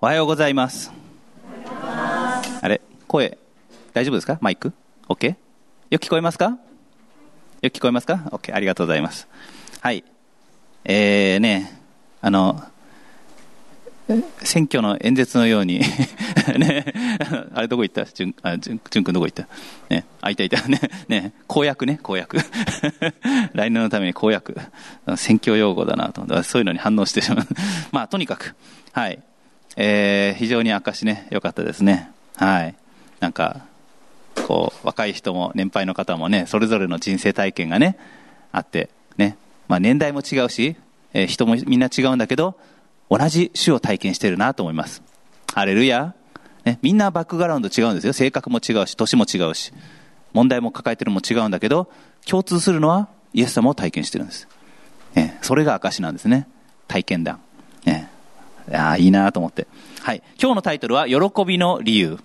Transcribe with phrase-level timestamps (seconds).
[0.00, 0.90] おはようございます。
[2.62, 2.80] あれ？
[3.06, 3.36] 声、
[3.92, 4.38] 大丈夫ですか？
[4.40, 4.72] マイク
[5.08, 5.34] ?OK?
[5.90, 6.58] よく聞こえますか？
[7.62, 9.28] よく聞こえますか ?OK、ありがとうございます。
[9.80, 10.04] はい。
[10.84, 11.80] えーね、
[12.22, 12.62] あの、
[14.42, 15.80] 選挙の演説のように
[16.58, 16.84] ね、
[17.54, 18.06] あれどこ行った？
[18.06, 19.46] じゅん、あ、じゅん、じゅんくんどこ行った？
[19.90, 22.38] ね、あ、いたいた、 ね、ね、公約ね、公約。
[23.52, 24.56] 来年のために公約。
[25.16, 27.46] 選挙用語だなと、そういうのに反応してしまう。
[27.92, 28.54] まあ、とにかく、
[28.92, 29.22] はい。
[29.76, 32.10] えー、非常に証ね、良かったですね。
[32.36, 32.74] はい。
[33.20, 33.66] なんか、
[34.46, 37.98] こう、若い人も年配の方もね、それぞれの人生体験がね、
[38.52, 39.36] あって、ね、
[39.68, 40.76] まあ年代も違うし、
[41.12, 42.56] えー人もみんな違うんだけど、
[43.10, 45.02] 同じ種を体験してるなと思います。
[45.54, 46.14] ハレルヤ。
[46.64, 48.12] ね、みんなバックグラウンド違うんですよ。
[48.12, 49.72] 性格も違うし、年も違うし、
[50.32, 51.90] 問題も抱えてるのも違うんだけど、
[52.26, 54.46] 共通するのはイエス様を体験してるんです。
[55.14, 56.46] ね、それが証なんですね。
[56.86, 57.40] 体験談。
[58.70, 59.66] ね、いやーいいなと思って。
[60.00, 60.22] はい。
[60.40, 62.18] 今日のタイトルは、喜びの理由。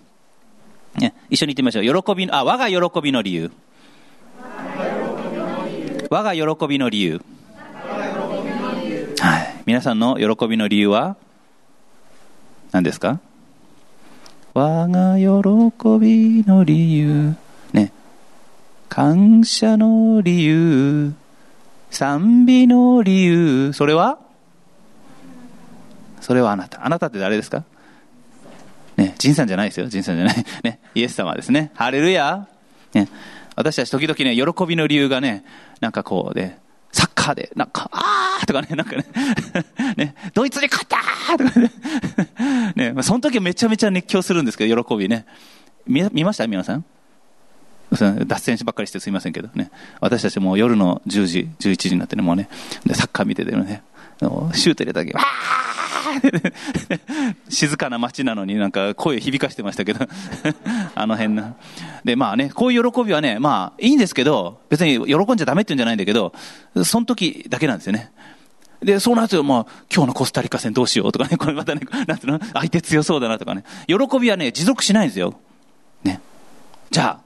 [0.95, 2.03] ね、一緒に言ってみましょう。
[2.03, 3.51] 喜びの、あ、我が喜びの理由。
[6.09, 7.21] 我が喜びの理由。
[9.19, 9.55] はい。
[9.65, 11.17] 皆さんの喜びの理由は
[12.71, 13.19] 何ですか？
[14.53, 15.25] 我が喜
[15.99, 17.35] びの理由。
[17.73, 17.91] ね。
[18.87, 21.13] 感謝の理由。
[21.89, 23.73] 賛美の理由。
[23.73, 24.19] それは？
[26.25, 26.83] それはあなた。
[26.83, 27.63] あなたって誰ですか？
[28.97, 29.87] ね、仁さんじゃないですよ。
[29.89, 30.45] 仁さんじゃない。
[30.63, 31.69] ね、イエス様ですね。
[31.75, 32.47] ハレルヤ。
[32.95, 33.07] ね、
[33.55, 35.45] 私たち時々ね、喜びの理由がね、
[35.81, 36.57] なんかこうね、
[36.91, 39.05] サッカーで、なんか、あーとかね、なんかね、
[39.97, 41.71] ね、ドイツに勝ったーとかね、
[42.93, 45.27] ね、その時めちゃめちゃ熱狂するんですけど、喜びね。
[45.85, 46.47] 見見ました？
[46.47, 46.85] 皆さん？
[48.25, 49.69] 脱線しばっかりしてすいませんけどね。
[49.99, 52.49] 私たちも夜の10時、11時になってね、もうね、
[52.93, 53.83] サッカー見ててね、
[54.19, 55.84] シュート入れた時、わー
[57.49, 60.07] 静かな街なのになんか声響かしてましたけど、
[60.95, 61.55] あの辺な。
[62.03, 66.33] で、まあね、こういう喜びはね、まあいいんですけど、別に喜んじゃダメって言うんじゃないんだけど、
[66.83, 68.11] その時だけなんですよね。
[68.81, 75.33] で、そうなると、まあ、今日のコスタリカ戦どうしようとかね、これまたね、なんていうの、相手強そうだなとかね、喜びはね、持続しないんですよ。
[76.03, 76.21] ね。
[76.91, 77.25] じゃあ、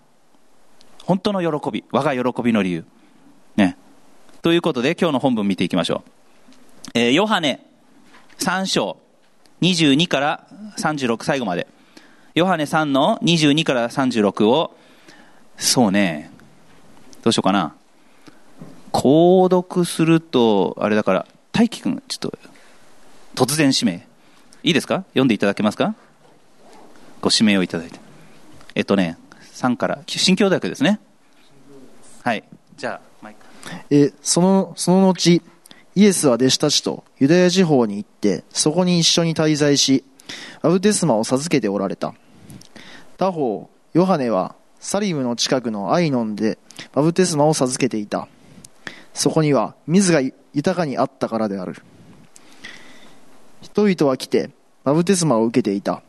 [1.03, 2.85] 本当の喜び、我が喜びの理由。
[3.57, 3.77] ね。
[4.41, 6.11] ということで、今日の本文見ていきましょう。
[6.93, 7.68] えーヨハネ
[8.39, 8.97] 3章
[9.61, 11.67] 22から36最後まで。
[12.35, 14.75] ヨハネ3の22から36を、
[15.57, 16.31] そうね、
[17.21, 17.75] どうしようかな。
[18.93, 22.31] 購読すると、あれだから、大輝くん、ちょっ
[23.35, 24.07] と、突然指名。
[24.63, 25.03] いいですか？
[25.09, 25.95] 読んでいただけますか？
[27.21, 27.99] ご指名をいただいて。
[28.75, 29.17] えっとね、
[29.53, 30.99] 3から、新教大学ですね。
[32.23, 32.43] はい。
[32.77, 33.45] じゃあ、マイク。
[33.89, 35.41] えそのその後
[35.95, 40.03] イエスは弟子たちとユダヤ地方に行ってそこに一緒に滞在し
[40.61, 42.13] バブテスマを授けておられた。
[43.17, 46.57] 他方ヨハネはサリムの近くのアイノンで
[46.93, 48.27] バブテスマを授けていた。
[49.13, 50.21] そこには水が
[50.53, 51.75] 豊かにあったからである。
[53.61, 54.51] 人々は来て
[54.83, 56.01] バブテスマを受けていた。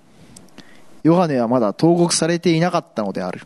[1.03, 3.41] ヨハネはまだ投獄されていなかったのである。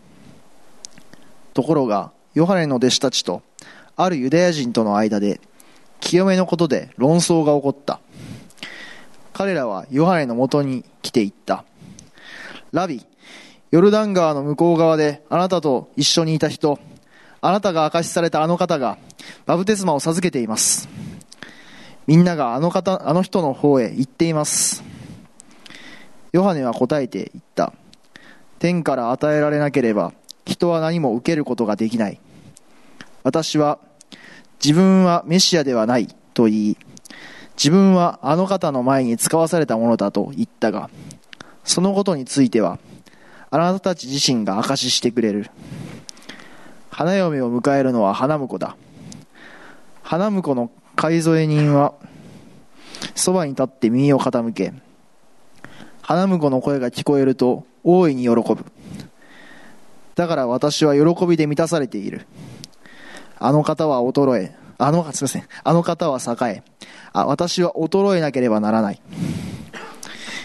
[1.54, 3.42] ところがヨハネの弟子たちと
[3.96, 5.40] あるユダヤ人との間で
[6.00, 8.00] 清めのことで論争が起こった。
[9.32, 11.64] 彼らはヨハネのもとに来ていった。
[12.72, 13.04] ラビ
[13.70, 16.78] ヨルダン川の向こう側であなたと一緒にいた人
[17.40, 18.98] あなたが証しされたあの方が
[19.46, 20.88] バブテスマを授けています。
[22.06, 24.84] みんながあの方あの人の方へ行っています。
[26.32, 27.72] ヨハネは答えて言った。
[28.58, 30.12] 天から与えられなければ
[30.46, 32.20] 人は何も受けることができない。
[33.24, 33.78] 私は
[34.64, 36.76] 自分はメシアではないと言い
[37.56, 40.88] 自分はあの方の前に使わされたものだと言ったが
[41.64, 42.78] そのことについては
[43.50, 45.50] あなたたち自身が証ししてくれる。
[46.90, 48.76] 花嫁を迎えるのは花婿だ。
[50.02, 51.94] 花婿の買い添え人は
[53.14, 54.72] そばに立って耳を傾け
[56.02, 58.64] 花婿の声が聞こえると大いに喜ぶ。
[60.14, 62.26] だから私は喜びで満たされている。
[63.44, 65.44] あの方は衰え、あの、すみません。
[65.64, 66.62] あの方は栄え、
[67.12, 69.02] あ、私は衰えなければならない。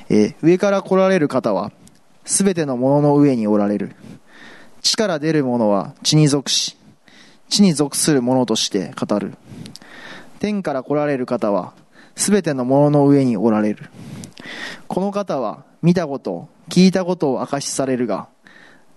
[0.10, 1.72] えー上から来られる方は、
[2.26, 3.96] すべてのものの上におられる。
[4.82, 6.76] 地から出るものは地に属し、
[7.48, 9.36] 地に属するものとして語る。
[10.40, 11.72] 天から来られる方は、
[12.18, 13.90] すべてのものの上におられる。
[14.90, 18.28] この方は、見たこと、聞いたことを証しされるが、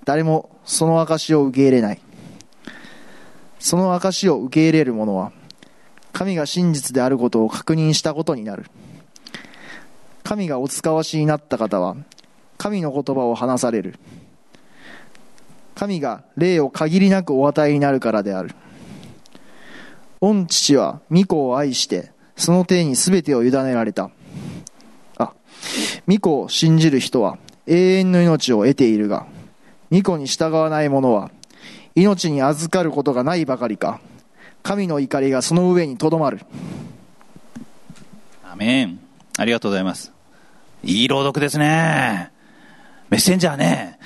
[0.05, 2.01] 誰もその証しを受け入れない。
[3.63, 5.31] その証を受け入れる者は、
[6.13, 8.67] 神が真実であることを確認したことになる。
[10.25, 11.97] 神がお使わしになった方は
[12.59, 13.95] 神の言葉を話される。
[15.77, 18.51] 神が霊を限りなくお与えになるからである。
[20.21, 24.11] 御父は御子を愛してその手に全てを委ねられた。
[25.19, 25.33] あ
[26.09, 29.27] 御子を信じる人は永遠の命を得ているが
[29.93, 31.31] 御子に従わない者は
[31.95, 34.01] 命に預かることがないばかりか
[34.63, 36.41] 神の怒りがその上にとどまる
[38.45, 39.01] アメン。
[39.39, 40.13] ありがとうございます。
[40.85, 42.31] いい朗読ですね。
[43.09, 43.99] メッセンジャーね。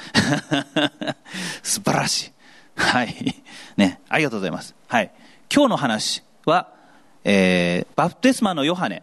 [1.65, 2.33] 素晴らしい。
[2.77, 3.43] はい。
[3.77, 4.77] ね、ありがとうございます。
[4.87, 5.11] はい。
[5.53, 6.73] 今日の話は、
[7.25, 9.03] えー、バプテスマのヨハネ、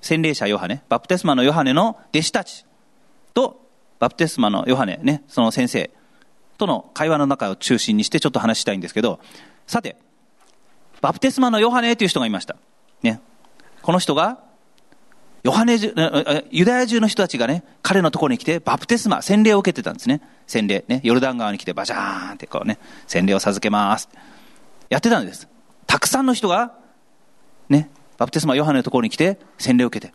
[0.00, 2.66] 洗礼者ヨハネ、バプテスマのヨハネの弟子たち
[3.32, 3.64] と、
[4.00, 5.90] バプテスマのヨハネ、ね、その先生
[6.58, 9.20] との会話の中を中心にしてちょっと話したいんですけど、
[9.66, 9.96] さて、
[11.00, 12.56] バプテスマのヨハネという人がいました。
[13.02, 13.20] ね。
[13.82, 14.38] この人が、
[15.42, 15.76] ヨハネ、
[16.50, 20.22] ユダヤ中の人たちがね、彼のところに来て、バプテスマ、洗礼を受けてたんですね。
[20.46, 20.84] 洗礼。
[20.88, 24.08] ね、ヨルダン川に来て、バシャーンってこうね、洗礼を授けます。
[24.88, 25.46] やってたんです。
[25.86, 26.72] たくさんの人が、
[27.68, 30.14] ね、バプテスマ、ヨハネのところに来て、洗礼を受けて。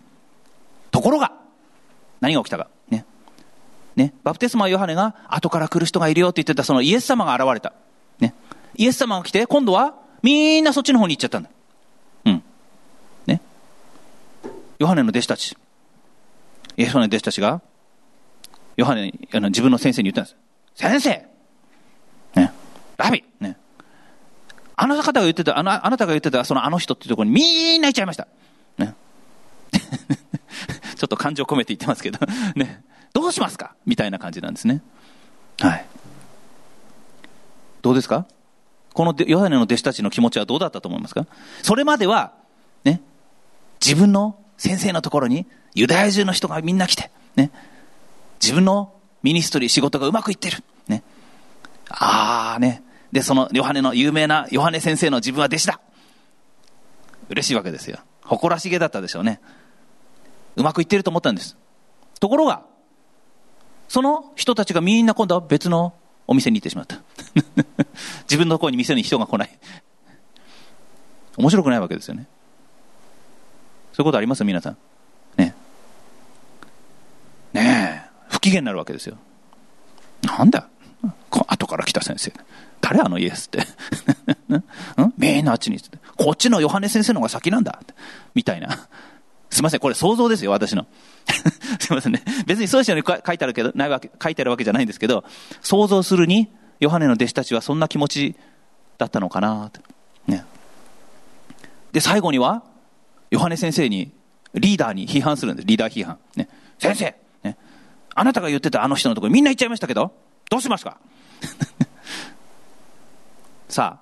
[0.89, 1.33] ところが、
[2.21, 2.67] 何が起きたか。
[2.89, 3.05] ね。
[3.99, 7.73] ね、バプテスマ、ヨハネが、後から来る人がいるよって言ってた、そのイエス様が現れた。
[8.19, 8.33] ね。
[8.75, 9.93] イエス様が来て、今度は、
[10.23, 11.49] みんなそっちの方に行っちゃったんだ。
[12.23, 12.43] うん。
[13.27, 13.41] ね。
[14.79, 15.57] ヨハネの弟子たち、
[16.77, 17.61] イエス様の弟子たちが、
[18.77, 20.81] ヨハネ、あの自分の先生に言ったんです。
[20.81, 21.09] 先生
[22.41, 22.53] ね。
[22.95, 23.57] ラビね。
[24.77, 28.29] あなた方が言ってた、あの、あなたが言ってた、そのあの人っていうところにみんな行っちゃいました。
[28.77, 28.95] ね。
[30.95, 32.19] ちょっと感情込めて言ってますけど、
[32.55, 32.81] ね。
[33.13, 33.75] どうしますか？
[33.85, 34.81] みたいな感じなんですね。
[35.59, 35.85] はい。
[37.81, 38.25] どうですか？
[38.93, 41.25] このヨハネの弟子たちの気持ちはどうだったと思いますか？
[41.61, 42.33] それまでは、
[42.83, 43.01] ね、
[43.83, 47.51] 自分の先生のところにユダヤ中の人がみんな来て、ね、
[48.41, 50.63] 自分のミニストリー仕事がうまくいってる。
[50.87, 51.03] ね。
[51.89, 52.83] ああね。
[53.11, 55.79] で、そのヨハネの有名なヨハネ先生の自分は弟子だ。
[57.29, 57.99] 嬉しいわけですよ。
[58.23, 59.39] 誇らしげだったでしょうね。
[60.55, 61.57] うまくいってると思ったんです。
[62.19, 62.65] ところが、
[63.89, 65.93] その人たちがみんな今度は別の
[66.27, 67.01] お店に行ってしまった。
[68.29, 69.59] 自分のところに店に人が来ない。
[71.35, 72.27] 面白くないわけですよね。
[73.93, 74.43] そういうことあります？
[74.45, 74.77] 皆さん。
[75.37, 75.55] ね。
[77.51, 78.09] ねえ。
[78.29, 79.17] 不機嫌になるわけですよ。
[80.21, 80.69] なんだ？
[81.31, 82.31] 後から来た先生。
[82.81, 83.61] 誰あのイエスって。
[84.53, 84.63] ん？
[85.17, 85.97] みんなあっちにって。
[86.15, 87.81] こっちのヨハネ先生の方が先なんだ。
[88.35, 88.87] みたいな。
[89.49, 90.85] すいません、これ想像ですよ、私の。
[91.79, 92.23] すいませんね。
[92.45, 95.23] 別にそういうに書いてあるけど、ないわけ、書いてあるわけじゃないんですけど、
[95.61, 96.49] 想像するに、
[96.79, 98.35] ヨハネの弟子たちはそんな気持ち
[98.97, 99.81] だったのかなと。
[100.27, 100.45] ね。
[101.91, 102.63] で、最後には、
[103.31, 104.11] ヨハネ先生に、
[104.53, 105.67] リーダーに批判するんです。
[105.67, 106.17] リーダー批判。
[106.35, 106.47] ね。
[106.79, 107.57] 先生、ね。
[108.15, 110.13] あなたが言ってたあの人のところみんな行っちゃいましたけど、
[110.49, 110.97] どうしますか？
[113.69, 113.99] さ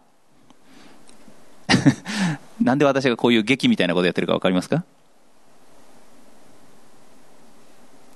[1.69, 1.73] あ。
[2.61, 4.83] なんで私がこういう劇みたいなことやってるかわかりますか？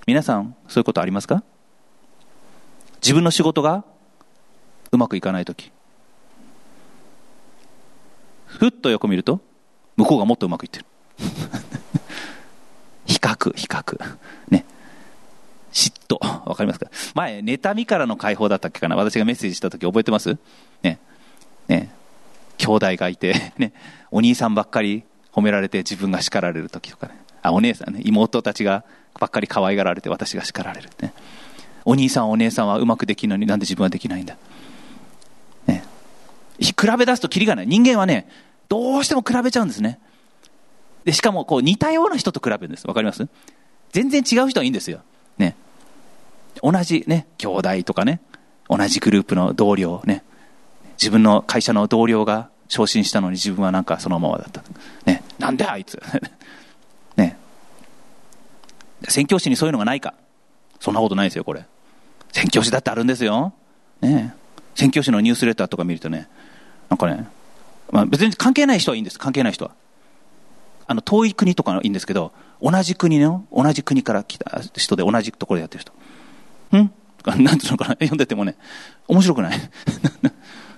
[0.08, 1.44] 皆さん、そういうことありますか？
[3.02, 3.84] 自分の仕事が
[4.92, 5.72] うまくいかないとき。
[8.46, 9.40] ふっと横見ると、
[9.96, 10.86] 向こうがもっとうまくいってる。
[13.06, 14.18] 比較、比較。
[14.50, 14.66] ね。
[15.72, 16.18] 嫉妬。
[16.50, 16.88] わかりますか？
[17.14, 18.96] 前、妬みからの解放だったっけかな？
[18.96, 20.38] 私がメッセージしたとき覚えてます？
[20.82, 21.00] ね。
[21.68, 21.94] ね。
[22.58, 23.72] 兄弟がいて、ね。
[24.10, 27.21] お兄さんばっかり褒められて自分が叱られるときとかね。
[27.42, 28.02] あ、お姉さんね。
[28.04, 28.84] 妹たちが
[29.20, 31.14] ばっかり可愛がられて私が叱られるね。
[31.86, 34.38] お兄さんお姉さんはうまくできるのになんで自分はできないんだ。
[35.66, 35.84] ね。
[36.60, 37.68] 比べ出すとキリがない。
[37.68, 38.30] 人間はね、
[38.70, 40.00] どうしても比べちゃうんですね。
[41.04, 42.88] で、しかもこう似たような人と比べるんです。
[42.88, 43.28] わかります？
[43.92, 45.02] 全然違う人はいいんですよ。
[45.38, 45.56] ね。
[46.62, 48.22] 同じね、兄弟とかね、
[48.70, 50.24] 同じグループの同僚ね、
[51.00, 54.62] 自分の会社の同僚が昇進したのに自分はなんかそのままだった。
[55.06, 55.24] ね。
[55.40, 56.00] なんであいつ。
[59.12, 60.14] 宣教師にそういうのがないか。
[60.80, 61.66] そんなことないですよ、これ。
[62.32, 63.54] 宣教師だってあるんですよ。
[64.02, 64.34] ね
[64.74, 66.28] 宣教師のニュースレターとか見るとね、
[66.90, 67.28] なんかね、
[67.92, 69.72] まあ、別に関係ない人はいいんです、関係ない人は。
[70.88, 75.94] あの、遠い国とかいいんですけど、同じ国の、同じ国から来た人で同じところでやってる人。
[76.78, 76.92] ん？
[77.44, 77.92] なんていうのかな？
[77.92, 78.56] 読んでてもね、
[79.08, 79.60] 面白くない？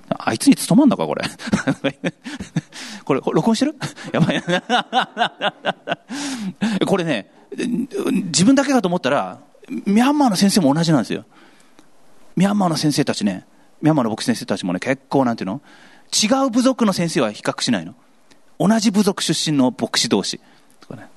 [0.10, 1.24] あいつに務まんのか、これ？
[3.06, 3.76] これ、録音してる？
[4.12, 4.44] やばい。
[6.86, 11.26] これね、自分だけかと思ったら、ミャンマーの先生も同じなんですよ。
[12.36, 13.46] ミャンマーの先生たちね、
[13.82, 15.62] ミャンマーの牧師先生たちもね、結構なんていうの？
[16.12, 17.96] 違う部族の先生は比較しないの。
[18.60, 20.40] 同じ部族出身の牧師同士。
[20.80, 21.08] とかね。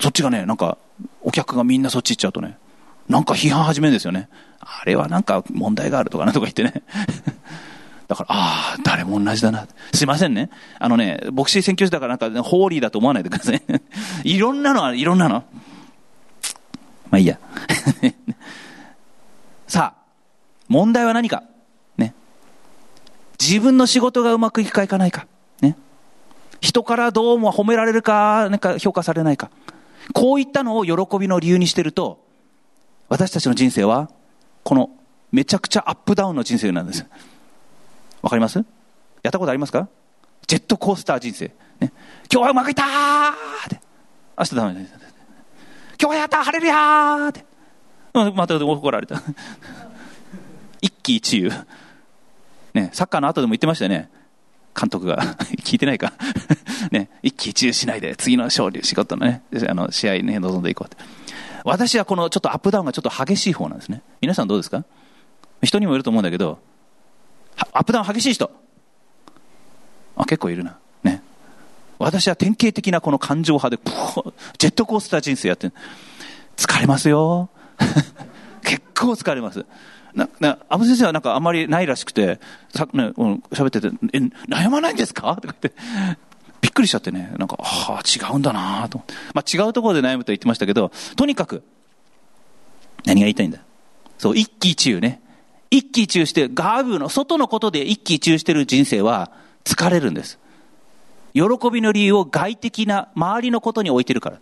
[0.00, 0.78] そっちがね、なんか、
[1.22, 2.58] お客がみんなそっち行っちゃうとね、
[3.08, 4.28] なんか批判始めるんですよね。
[4.60, 6.82] あれはなんか問題があるとかなとか言ってね。
[8.08, 9.66] だから、ああ、誰も同じだな。
[9.92, 10.50] すいませんね。
[10.78, 13.62] あのね、牧師宣教師だからなんか、ホーリーだと思わないでください。
[14.24, 15.44] いろんなのはいろんなの。
[17.10, 17.38] まあいいや。
[19.66, 20.02] さあ、
[20.68, 21.44] 問題は何か？
[21.96, 22.14] ね。
[23.40, 25.26] 自分の仕事がうまくいくかいかないか。
[25.60, 25.76] ね。
[26.60, 29.50] 人からどうも褒められるか、なんか評価されないか。
[30.12, 32.22] こういったのを喜びの理由にしてると、
[33.08, 34.10] 私たちの人生は、
[34.62, 34.90] この
[35.32, 37.06] めちゃくちゃアップダウンの人生なんです。
[38.24, 38.56] わかります？
[39.22, 39.86] やったことありますか？
[40.46, 41.48] ジェットコースター人生。
[41.78, 41.92] ね、
[42.32, 43.80] 今日はうまくいったーって。
[44.38, 44.94] 明日ダメです。
[46.00, 47.44] 今日はやった晴れるやーって。
[48.34, 49.20] また怒られた。
[50.80, 51.50] 一喜一憂。
[52.72, 54.08] ね、サッカーの後でも言ってましたよね。
[54.74, 55.18] 監督が。
[55.62, 56.14] 聞いてないか。
[56.92, 60.96] ね、一喜一憂しないで、次の勝利、仕事のね、あの、試合に、ね、臨んでいこうって。
[61.62, 64.00] 私はこのちょっとアップダウンがちょっと激しい方なんですね。
[64.22, 64.82] 皆さんどうですか？
[65.62, 66.58] 人にもいると思うんだけど、
[67.72, 68.50] アップダウン激しい人。
[70.16, 70.78] あ、結構いるな。
[71.02, 71.22] ね。
[71.98, 73.82] 私は典型的なこの感情派で、
[74.58, 75.70] ジェットコースター人生やって
[76.56, 77.50] 疲れますよ。
[78.62, 79.64] 結構疲れます。
[80.14, 82.38] な、な、アブ先生はなんかあんまりないらしくて、
[82.74, 84.18] さ、ね、うん、喋ってて、え、
[84.48, 85.34] 悩まないんですか？
[85.36, 85.72] とか言って、
[86.60, 89.02] びっくりしちゃってね、なんか、はあ、違うんだなと。
[89.34, 91.64] まあ違うところで悩むと言ってましたけど、とにかく、
[93.04, 93.58] 何が言いたいんだ？
[94.18, 95.20] そう、一喜一憂ね。
[95.76, 99.32] 一喜一憂して、ガーブの外のことで一喜一憂してる人生は
[99.64, 100.38] 疲れるんです。
[101.32, 104.38] 喜びの理由を外的な周りのことに置いてるから。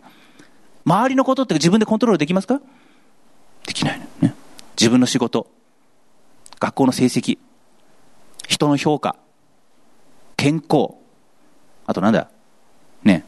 [0.85, 2.61] 周りのことって自分でコントロールできますか？
[3.67, 4.35] できないのね。
[4.77, 5.47] 自分の仕事、
[6.61, 7.39] 学校の成績、
[8.47, 9.17] 人の評価、
[10.37, 10.97] 健康、
[11.87, 12.29] あとなんだ？
[13.05, 13.25] ね、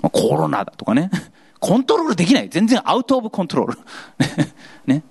[0.00, 1.10] コロナだとかね。
[1.60, 2.48] コントロールできない。
[2.48, 3.78] 全然アウトオブコントロール。
[4.86, 5.02] ね。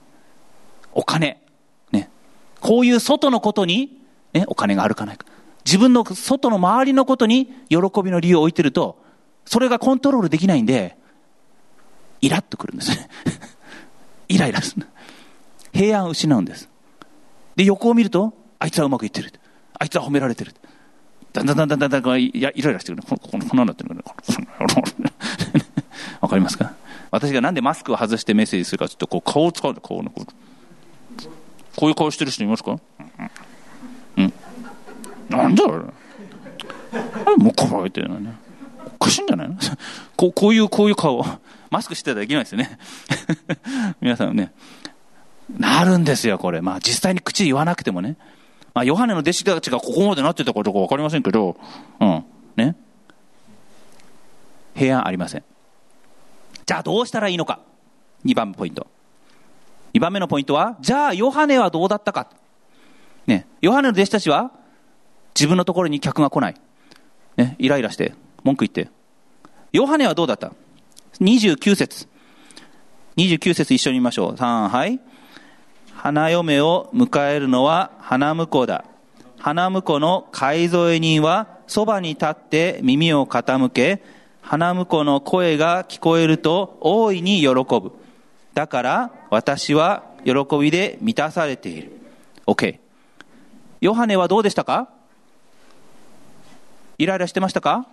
[0.92, 1.45] お金。
[2.66, 4.02] こういう外のことに、
[4.34, 5.28] ね、お金があるかないか。
[5.66, 8.98] 自分の外の周りのことに喜びの理由を置いてると、
[9.46, 10.98] それがコントロールできないんで、
[12.22, 13.08] イラッとくるんですね。
[14.30, 14.88] イライラする。
[15.74, 16.68] 平安を失うんです。
[17.56, 19.32] で、横を見ると、あいつはうまくいってる。
[19.78, 20.56] あいつは褒められてる。
[21.34, 23.04] だんだんだんだんだんだんいやイライラしてくる。
[23.08, 23.94] こここんなんなってる
[26.20, 26.74] わかりますか？
[27.12, 30.45] 私がなんでマスクを外してメッセージするかちょっとこう顔を使うこうこう
[31.76, 32.80] こういう顔してる人いますか？
[34.18, 34.34] うん。
[35.30, 38.34] なんだろうもうこうやってるのね。
[38.96, 39.56] おかしいんじゃないの？
[40.16, 41.24] こうこういう、こういう顔。
[41.70, 42.80] マスクしてたらできないですよね。
[44.00, 44.54] 皆さんね。
[45.60, 46.62] なるんですよ、これ。
[46.62, 48.16] まあ実際に口言わなくてもね。
[48.74, 51.58] まあヨハネの弟子たちがここまでなってたかどうかわかりませんけど、
[52.00, 52.24] うん。
[52.56, 52.76] ね。
[54.76, 55.44] 平安ありません。
[56.66, 57.60] じゃあどうしたらいいのか。
[58.26, 58.88] 2番ポイント。
[59.96, 62.30] 2番目のポイントは、じゃあヨハネはどうだったか。
[63.28, 63.48] ね。
[63.62, 64.52] ヨハネの弟子たちは、
[65.34, 66.56] 自分のところに客が来ない。
[67.38, 67.56] ね。
[67.60, 68.92] イライラして、文句言って。
[69.72, 70.52] ヨハネはどうだった
[71.22, 72.10] ?29 節。
[73.16, 74.34] 29節一緒に見ましょう。
[74.34, 75.00] 3、はい。
[75.94, 78.84] 花嫁を迎えるのは花婿だ。
[79.40, 84.04] 花婿の買い添え人はそばに立って耳を傾け、
[84.42, 87.94] 花婿の声が聞こえると大いに喜ぶ。
[88.54, 91.92] だから私は喜びで満たされている。
[92.48, 92.80] OK。
[93.82, 94.88] ヨハネはどうでしたか？
[96.98, 97.86] イライラしてましたか？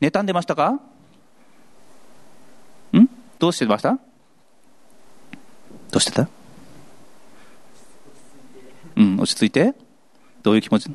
[0.00, 0.70] 妬んでましたか？
[0.70, 0.80] ん？
[3.38, 3.98] どうしてました？
[5.90, 6.28] どうしてた？
[8.96, 9.74] うん、落ち着いて。
[10.42, 10.90] どういう気持ち？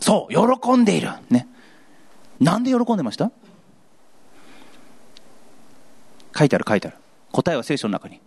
[0.00, 1.10] そう、喜んでいる。
[1.30, 1.46] ね。
[2.40, 3.30] なんで喜んでました？
[6.36, 6.96] 書いてある書いてある。
[7.36, 8.22] 答えは聖書の中に。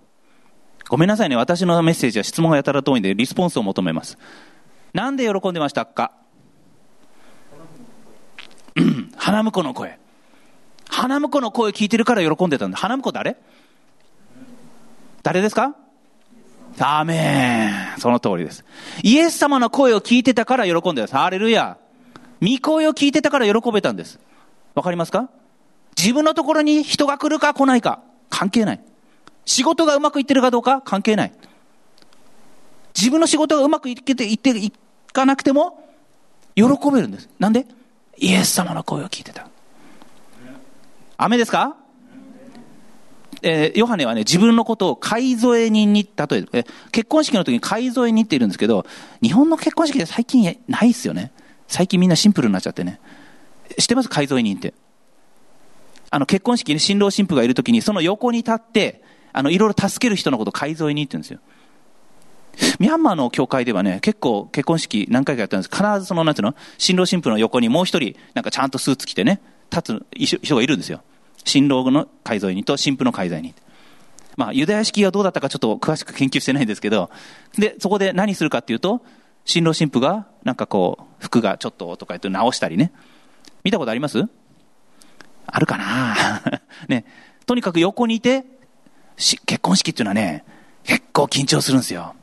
[0.87, 1.35] ごめんなさいね。
[1.35, 4.19] 私のメッセージは質問がやたら遠いんで、リスポンスを求めます。
[4.93, 6.11] なんで喜んでましたか？
[9.17, 9.99] 花婿の声。
[10.87, 12.77] 花婿の声聞いてるから喜んでたんだ。
[12.77, 13.37] 花婿誰？
[15.23, 15.75] 誰ですか？
[16.79, 17.99] アーメン。
[17.99, 18.63] その通りです。
[19.01, 21.17] イエス様の声を聞いてたから喜んでた。
[21.17, 21.77] ハレルヤ。
[22.41, 24.19] 御声を聞いてたから喜べたんです。
[24.75, 25.29] わかりますか？
[25.97, 28.81] 自分のところに人が来るか来ないか関係ない。
[29.45, 31.33] 仕事がうまくいってるかどうか関係ない。
[32.95, 34.71] 自分の仕事がうまくいっていってい
[35.13, 35.87] かなくても
[36.55, 37.29] 喜べるんです。
[37.39, 37.65] なんで？
[38.17, 39.47] イエス様の声を聞いてた。
[41.17, 41.77] 雨ですか？
[43.41, 46.49] えー、ヨハネはね、自分のことを買い添え人に例える。
[46.51, 48.85] え結婚式の時に買い添え人っているんですけど、
[49.21, 51.31] 日本の結婚式で最近ないっすよね。
[51.67, 52.99] 最近みんなシンプルになっちゃってね。
[53.77, 54.09] 知ってます？
[54.09, 54.73] 買い添え人って。
[56.09, 61.39] あの、結婚式に新郎新婦がいるときに、その横に立って、あの、いろいろ助ける人のことを海沿いにって言うんですよ。
[62.79, 66.55] ミャンマーの教会ではね、結構結婚式何回かやったんです必ずその、なんていうの？
[66.77, 71.01] 新郎新婦の横にもう一人、なんかちゃんとスーツ着てね、立つ人がいるんですよ。
[71.45, 73.53] 新郎の海沿いにと新婦の海沿いに。
[74.35, 77.09] まあ、ユダヤ式がどうだったかちょっと詳しく研究してないんですけど、
[77.57, 79.01] で、そこで何するかっていうと、
[79.45, 82.91] 新郎新婦が、なんかこう、服がちょっととか言って直したりね。
[83.63, 84.23] 見たことあります？
[85.45, 86.61] あるかな？
[86.87, 87.05] ね。
[87.45, 88.45] とにかく横にいて、
[89.45, 90.43] 結婚式っていうのはね、
[90.83, 92.15] 結構緊張するんですよ。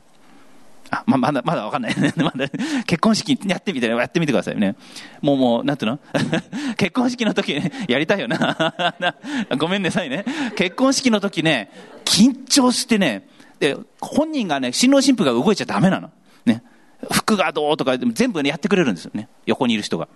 [0.89, 1.95] あ、ま、まだ、まだわかんない。
[2.17, 2.47] まだ、
[2.85, 4.75] 結婚式やってみて、やってみてくださいね。
[5.21, 5.99] もうもう、なんていうの？
[6.77, 9.15] 結婚式の時、ね、やりたいよな。
[9.57, 10.25] ごめんなさいね。
[10.55, 11.71] 結婚式の時ね、
[12.05, 13.27] 緊張してね、
[13.59, 16.09] で、本人がね、新郎新婦が動いちゃダメなの。
[16.45, 16.63] ね。
[17.11, 19.27] 服がどうとか、全部ね、やってくれるんですよね。
[19.45, 20.07] 横にいる人が。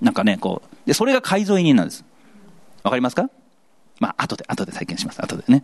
[0.00, 0.86] なんかね、こう。
[0.86, 2.04] で、それが改造委任なんです。
[2.84, 3.28] わかりますか？
[4.02, 5.22] まあ、後で、後で再建します。
[5.22, 5.62] 後でね。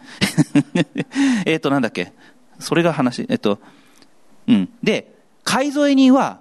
[1.44, 2.12] えっと、なんだっけ？
[2.60, 3.58] それが話、えっと、
[4.46, 4.68] うん。
[4.80, 6.38] で、改造委任は、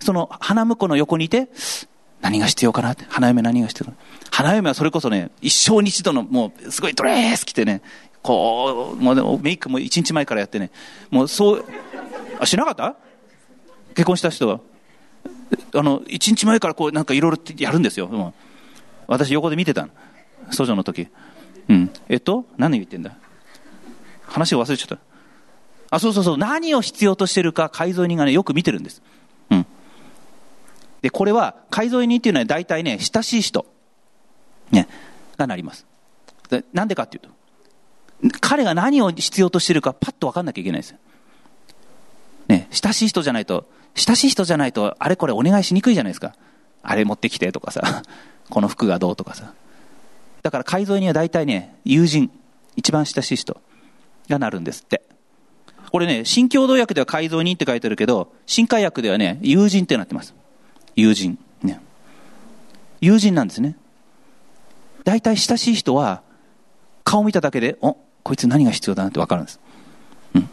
[0.00, 1.48] その花婿の横にいて、
[2.20, 3.96] 何が必要かなって、花嫁何が必要かな。
[4.32, 7.80] 花嫁はそれこそね、一生に一度の、もう、すごいドレース着てね、
[8.20, 10.70] こう、もうメイクも一日前からやってね、
[11.12, 11.64] もうそう、
[12.40, 12.96] あ、しなかった？
[13.94, 14.58] 結婚した人は。
[15.74, 18.08] あの、一日前からこう、なんかいろいろやるんですよ。
[18.08, 18.32] もう
[19.06, 19.90] 私横で見てたの。
[20.50, 21.08] 訴状の時。
[21.68, 21.90] うん。
[22.08, 23.16] えっと、何言ってんだ？
[24.26, 24.98] 話を忘れちゃった。
[25.90, 26.38] あ、そうそうそう。
[26.38, 29.02] 何を必要としてるか改造人がね、よく見てるんです。
[29.50, 29.66] うん。
[31.02, 33.66] で、これは、改造人っていうのは大体ね、親しい人。
[34.70, 34.88] ね、
[35.36, 35.86] がなります。
[36.48, 37.28] でなんでかっていう
[38.30, 40.98] と、彼が何を必要としてるかパッと分かんなきゃいけないですよ。
[42.48, 46.34] ね、親しい人じゃないと、親しい人じゃないと、あれこれお願いしにくいじゃないですか。
[46.82, 48.02] あれ持ってきてとかさ、
[48.50, 49.52] この服がどうとかさ。
[50.44, 52.30] だから改造には大体ね、友人、
[52.76, 53.60] 一番親しい人
[54.28, 55.02] がなるんですって。
[55.90, 60.34] これね、新共同訳では改造人って書いてあるけど、新海訳ではね、友人ってなってます。
[60.96, 61.38] 友人。
[61.62, 61.80] ね。
[63.00, 63.74] 友人なんですね。
[65.04, 66.20] 大体親しい人は、
[67.04, 69.60] 顔見ただけで、お、こいつ何が必要だなってわかるんです。
[70.34, 70.50] うん。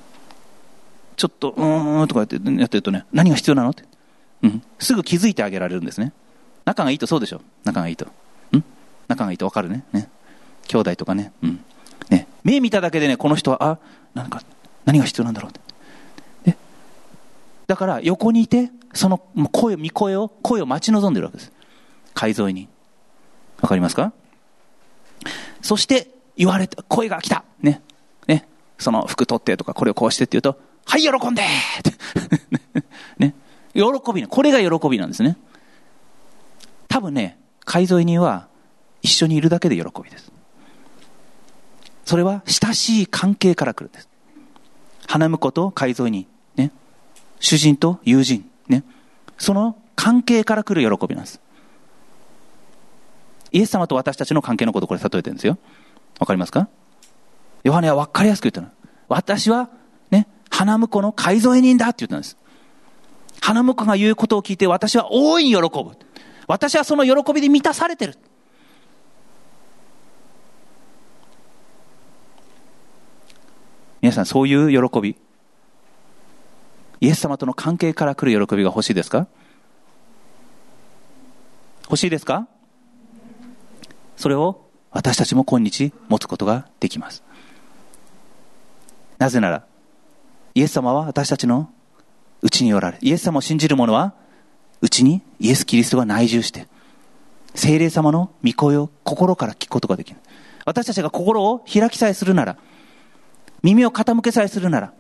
[1.18, 3.84] ちょっと、うーんとかやってやってるとね、何が必要なのって。
[4.44, 4.64] うん。
[4.80, 6.14] すぐ気づいてあげられるんですね。
[6.64, 7.42] 仲がいいとそうでしょ。
[7.66, 8.08] 仲がいいと。
[9.08, 9.84] 仲がいいとわかるね。
[9.94, 10.10] ね。
[10.68, 11.32] 兄弟とかね。
[11.44, 11.64] うん。
[12.10, 12.28] ね。
[12.44, 13.78] 目見ただけでね、この人は、あ、
[14.14, 14.42] なんか、
[14.86, 15.60] 何が必要なんだろうって。
[16.52, 16.58] ね。
[17.68, 19.18] だから、横にいて、その
[19.52, 21.52] 声、見声を、声を待ち望んでるわけです。
[22.14, 22.68] 海沿いに。
[23.62, 24.12] わかりますか？
[25.62, 27.44] そして言われた、声が来た。
[27.62, 27.82] ね。
[28.28, 28.48] ね。
[28.80, 31.44] その服取ってとか、これをこうしてって言うと、はい、喜んで
[33.20, 33.36] ね。
[33.74, 33.82] 喜
[34.14, 34.28] びね。
[34.28, 35.38] これが喜びなんですね。
[36.88, 38.48] 多分ね、海沿い人は
[39.02, 40.32] 一緒にいるだけで喜びです。
[42.06, 44.10] それは親しい関係から来るんです。
[45.08, 46.72] 花婿と海沿い人、ね。
[47.40, 48.84] 主人と友人、ね。
[49.38, 51.42] その関係から来る喜びなんです。
[53.52, 55.58] イエス様と私たちの関係のことをこれ例えてるんですよ。
[56.20, 56.70] わかりますか？
[57.64, 58.70] ヨハネは分かりやすく言ったの。
[59.08, 59.70] 私は、
[60.10, 62.38] ね、花婿の改造人だって言ったんです。
[63.42, 65.92] 花婿が言うことを聞いて私は大いに喜ぶ。
[66.48, 68.16] 私はその喜びで満たされてる。
[74.02, 75.16] 皆さん、そういう喜び。
[77.02, 79.28] イエス様との関係から来る喜びが欲しいですか？
[81.84, 82.48] 欲しいですか？
[84.18, 87.24] それを私たちも今日持つことができます。
[89.20, 89.66] なぜなら、
[90.56, 91.70] イエス様は私たちの
[92.42, 94.14] うちにおられ、イエス様を信じる者は、
[94.82, 96.68] うちにイエス・キリストが内住して、
[97.54, 100.20] 精霊様の御声を心から聞くことができる。
[100.66, 102.58] 私たちが心を開きさえするなら、
[103.64, 104.94] 耳を傾けさえするなら、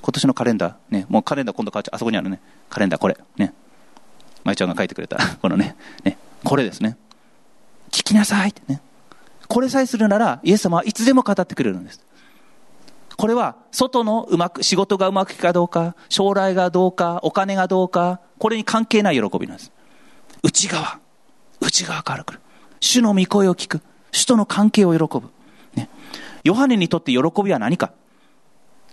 [0.00, 1.96] 今年のカレンダー、ね、もうカレンダー今度変わっちゃう。
[1.96, 2.40] あそこにあるね。
[2.68, 3.16] カレンダーこれ。
[3.36, 3.54] ね。
[4.44, 5.16] 舞ちゃんが書いてくれた。
[5.40, 5.76] このね。
[6.04, 6.18] ね。
[6.44, 6.96] これですね。
[7.90, 8.80] 聞きなさいってね。
[9.48, 12.04] これさえするなら、イエス様はいつでも語ってくれるんです。
[13.16, 19.72] これは、外のうまく、仕事がうまくいくかどうか、将来がどうか、お金がどうか、これに関係ない喜びなんです。
[20.42, 20.98] 内側。
[21.60, 22.40] 内側から来る。
[22.80, 23.80] 主の御声を聞く。
[24.12, 25.30] 主との関係を喜ぶ。
[25.74, 25.88] ね。
[26.44, 27.92] ヨハネにとって喜びは何か？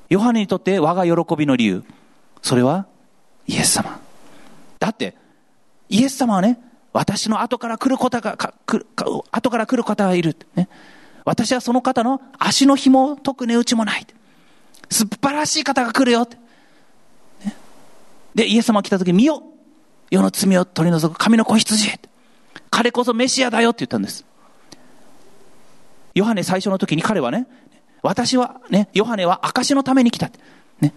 [0.10, 1.84] ヨハネにとって我が喜びの理由。
[2.42, 2.88] それは、
[3.46, 4.00] イエス様。
[4.80, 5.16] だって、
[5.90, 6.60] イエス様はね、
[6.92, 8.88] 私の後から来る方が、か来る
[9.32, 10.36] 後から来る方がいる。
[10.56, 10.68] ね。
[11.24, 14.08] 私はその方の足の紐を解く値打ちもない。
[14.90, 16.28] 素晴らしい方が来るよ。
[17.46, 17.56] ね、
[18.34, 19.44] で、イエス様が来た時、見よ
[20.10, 21.90] 世の罪を取り除く神の子羊。
[22.70, 24.26] 彼こそメシアだよって言ったんです。
[26.14, 27.48] ヨハネ最初の時に彼はね、
[28.02, 30.30] 私はね、ヨハネは証のために来た。
[30.80, 30.94] ね。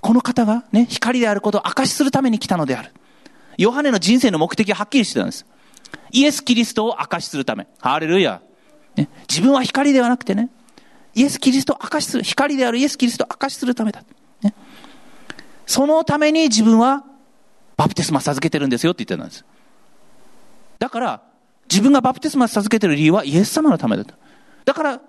[0.00, 2.92] この方がね、光であることを証しするために来たのである。
[3.58, 5.46] ヨハネの人生の目的ははっきりしてたんです。
[6.12, 7.66] イエス・キリストを証しするため。
[7.78, 8.40] ハレルヤ。
[8.96, 10.48] ね、自分は光ではなくてね、
[11.14, 14.02] イエス・キリストを証しする、光であるイエス・キリストを証しするためだ。
[14.42, 14.54] ね、
[15.66, 17.04] そのために自分は
[17.76, 19.44] バプテスマ授けてるんですよって言ってたんです。
[20.78, 21.22] だから、
[21.70, 24.14] 自分がバプテスマを授けている理由はイエス様のためだと。
[24.64, 25.00] だから、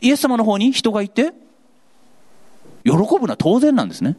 [0.00, 1.32] イエス様の方に人がいて、
[2.84, 4.16] 喜ぶのは当然なんですね。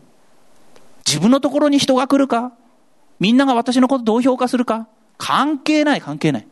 [1.06, 2.52] 自分のところに人が来るか、
[3.20, 6.48] みんなが私のことどう評価するか、関係ない、関係ない。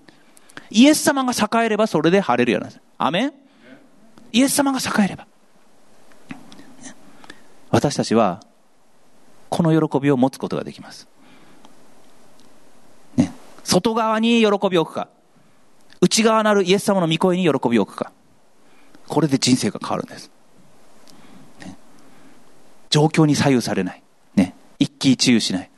[0.72, 2.82] イエス様が栄えればそれで晴れるようなんです。
[2.98, 3.34] アメン
[4.32, 5.28] イエス様が栄えれば。
[7.70, 8.42] 私たちは、
[9.50, 11.08] この喜びを持つことができます。
[13.18, 13.34] ね、
[13.66, 15.10] 外側に喜びを置くか、
[16.06, 18.12] 内側なるイエス様の御声に喜びを置くか、
[19.08, 20.30] これで人生が変わるんです。
[21.62, 21.76] ね、
[22.92, 24.04] 状況に左右されない。
[24.36, 25.72] ね、一喜一憂しない。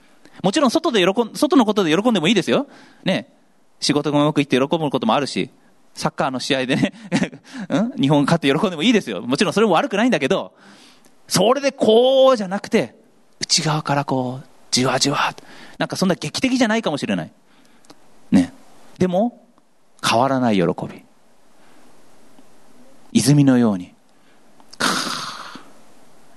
[0.43, 2.67] もちろん外で喜ん、外のことで喜んでもいいですよ。
[3.05, 3.33] ね、
[3.79, 5.49] 仕事がうまくいって喜ぶこともあるし、
[5.93, 6.93] サッカーの試合でね
[7.69, 9.21] うん、日本勝って喜んでもいいですよ。
[9.21, 10.51] もちろんそれも悪くないんだけど、
[11.29, 12.95] それでこうじゃなくて、
[13.39, 15.33] 内側からこう、じわじわ、
[15.77, 17.31] なんかそんな劇的じゃないかもしれない。
[18.31, 18.53] ね。
[18.97, 19.46] でも、
[20.05, 21.03] 変わらない喜び。
[23.12, 23.93] 泉のように。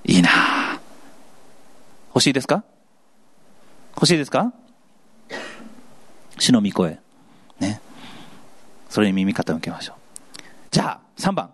[0.04, 0.30] いいな
[2.08, 2.64] 欲しいですか？
[3.94, 4.52] 欲しいですか？
[6.38, 6.98] 主の御声。
[7.60, 7.80] ね。
[8.88, 9.96] それに耳傾けましょう。
[10.70, 11.50] じゃあ、3番。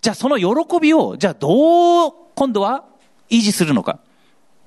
[0.00, 2.84] じゃあ、その喜びを、じゃあ、どう、今度は
[3.30, 3.98] 維持するのか。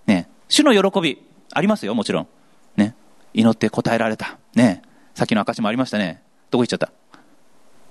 [0.07, 0.27] ね。
[0.49, 2.27] 主の喜び、ありますよ、もちろん。
[2.75, 2.95] ね。
[3.33, 4.38] 祈って答えられた。
[4.55, 4.81] ね。
[5.15, 6.21] さっきの証もありましたね。
[6.51, 6.91] どこ行っちゃった？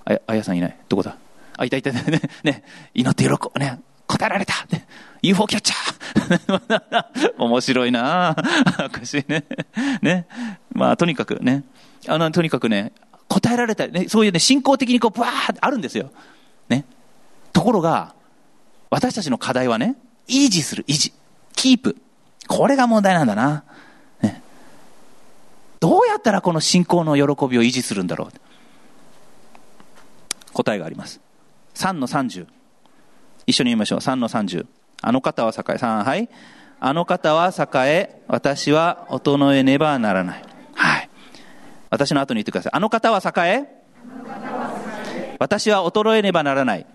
[0.05, 0.77] あや、あやさんいない。
[0.87, 1.17] どこだ？
[1.57, 2.01] あ、いたいたいた。
[2.03, 2.21] ね。
[2.43, 2.63] ね。
[2.93, 3.59] 祈って喜ぶ。
[3.59, 3.81] ね。
[4.07, 4.53] 答えられた。
[4.71, 4.87] ね。
[5.21, 8.35] UFO キャッチャー 面白いな
[8.77, 9.43] 証ね。
[10.01, 10.27] ね。
[10.71, 11.63] まあ、とにかくね。
[12.07, 12.91] あの、とにかくね、
[13.27, 16.11] 答えられたりね、そういうね、信仰的にこう、バーってあるんですよ。
[16.69, 16.85] ね。
[17.53, 18.13] ところが、
[18.91, 19.95] 私たちの課題はね、
[20.27, 21.11] 維持する、維持。
[21.55, 21.97] キープ。
[22.47, 23.63] これが問題なんだな。
[25.85, 28.29] どうやったらこの信仰の喜びを維持するんだろう？
[30.51, 31.21] 答えがあります。
[31.75, 32.47] 3の30。
[33.45, 33.99] 一緒に言いましょう。
[33.99, 34.65] 3の30。
[35.03, 36.27] あの方は栄え、3、はい。
[36.79, 40.43] あの方は栄え、私は衰えねばならない。
[40.73, 41.09] はい。
[41.91, 42.73] 私の後に言ってください。
[42.73, 43.65] あの方は栄え
[45.37, 46.87] 私は衰えねばならない。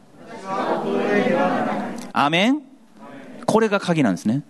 [2.12, 2.62] アメン
[3.46, 4.42] これが鍵なんですね。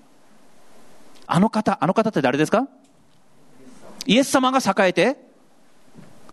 [1.27, 2.69] あの方、あの方って誰ですか？
[4.11, 5.17] イエス様が栄えて、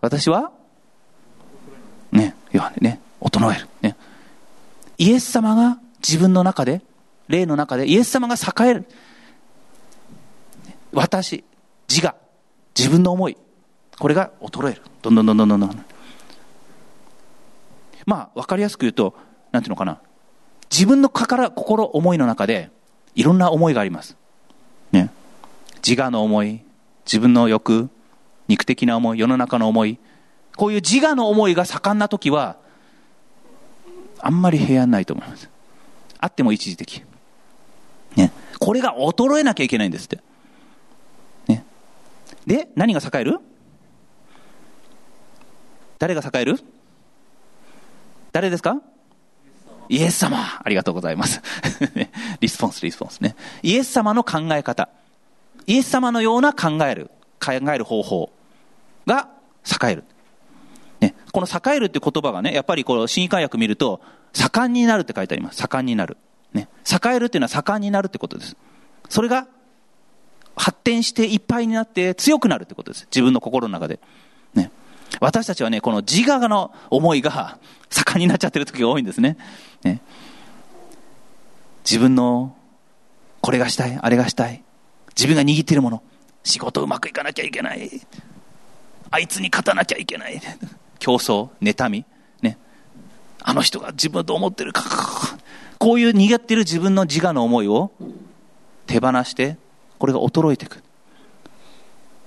[0.00, 0.50] 私は？
[2.10, 3.68] ね、ヨハネね、衰える。
[3.82, 3.96] ね。
[4.98, 6.82] イエス様が自分の中で、
[7.28, 8.84] 霊の中で、イエス様が栄える。
[10.92, 11.44] 私、
[11.88, 12.16] 自我、
[12.76, 13.36] 自分の思い、
[13.96, 14.82] これが衰える。
[15.00, 15.84] どんどんどんどんどんどん。
[18.06, 19.14] まあ、わかりやすく言うと、
[19.52, 20.00] なんていうのかな。
[20.68, 22.72] 自分の心、心、思いの中で、
[23.14, 24.16] いろんな思いがあります。
[24.90, 25.10] ね。
[25.86, 26.62] 自我の思い、
[27.08, 27.88] 自分の欲、
[28.48, 29.98] 肉的な思い、世の中の思い。
[30.56, 32.58] こういう自我の思いが盛んな時は、
[34.20, 35.48] あんまり平安ないと思います。
[36.18, 37.02] あっても一時的。
[38.14, 38.30] ね。
[38.58, 40.20] これが衰えなきゃいけないんですって。
[41.46, 41.64] ね。
[42.46, 43.38] で、何が栄える？
[45.98, 46.58] 誰が栄える？
[48.32, 48.82] 誰ですか？
[49.88, 51.40] イエス様ありがとうございます。
[52.40, 53.34] リスポンス、リスポンスね。
[53.62, 54.90] イエス様の考え方。
[55.68, 58.32] イエス様のような考える、考える方法
[59.06, 59.28] が
[59.64, 60.04] 栄える。
[61.00, 64.00] ね、この栄えるって言葉がね、やっぱりこの新海訳見ると、
[64.32, 65.58] 盛んになるって書いてあります。
[65.58, 66.16] 盛んになる。
[66.54, 66.68] ね。
[66.90, 68.56] 栄えるっていうのは盛んになるってことです。
[69.10, 69.46] それが
[70.56, 73.06] 発展していっぱいになって強くなるってことです。
[73.10, 74.00] 自分の心の中で。
[74.54, 74.70] ね。
[75.20, 77.58] 私たちはね、この自我の思いが
[77.90, 79.36] 盛んになっちゃってる時が多いんですね。
[79.82, 80.00] ね
[81.84, 82.56] 自分の
[83.42, 84.62] これがしたい、あれがしたい。
[85.18, 86.00] 自分が握っているもの。
[86.44, 87.90] 仕事うまくいかなきゃいけない。
[89.10, 90.40] あいつに勝たなきゃいけない。
[91.00, 92.04] 競争、妬み。
[92.40, 92.56] ね。
[93.42, 94.84] あの人が自分はどう思ってるか。
[95.78, 97.90] こういう苦ってる自分の自我の思いを
[98.86, 99.56] 手放して、
[99.98, 100.84] これが衰えていく。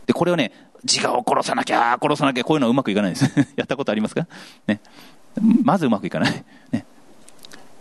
[0.05, 0.51] で、これをね、
[0.83, 3.23] 自我を殺さなきゃ、殺さなきゃ、こういうのはうまくいかないです。
[3.55, 4.27] やったことありますか？
[4.67, 4.81] ね。
[5.63, 6.43] まずうまくいかない。
[6.71, 6.85] ね。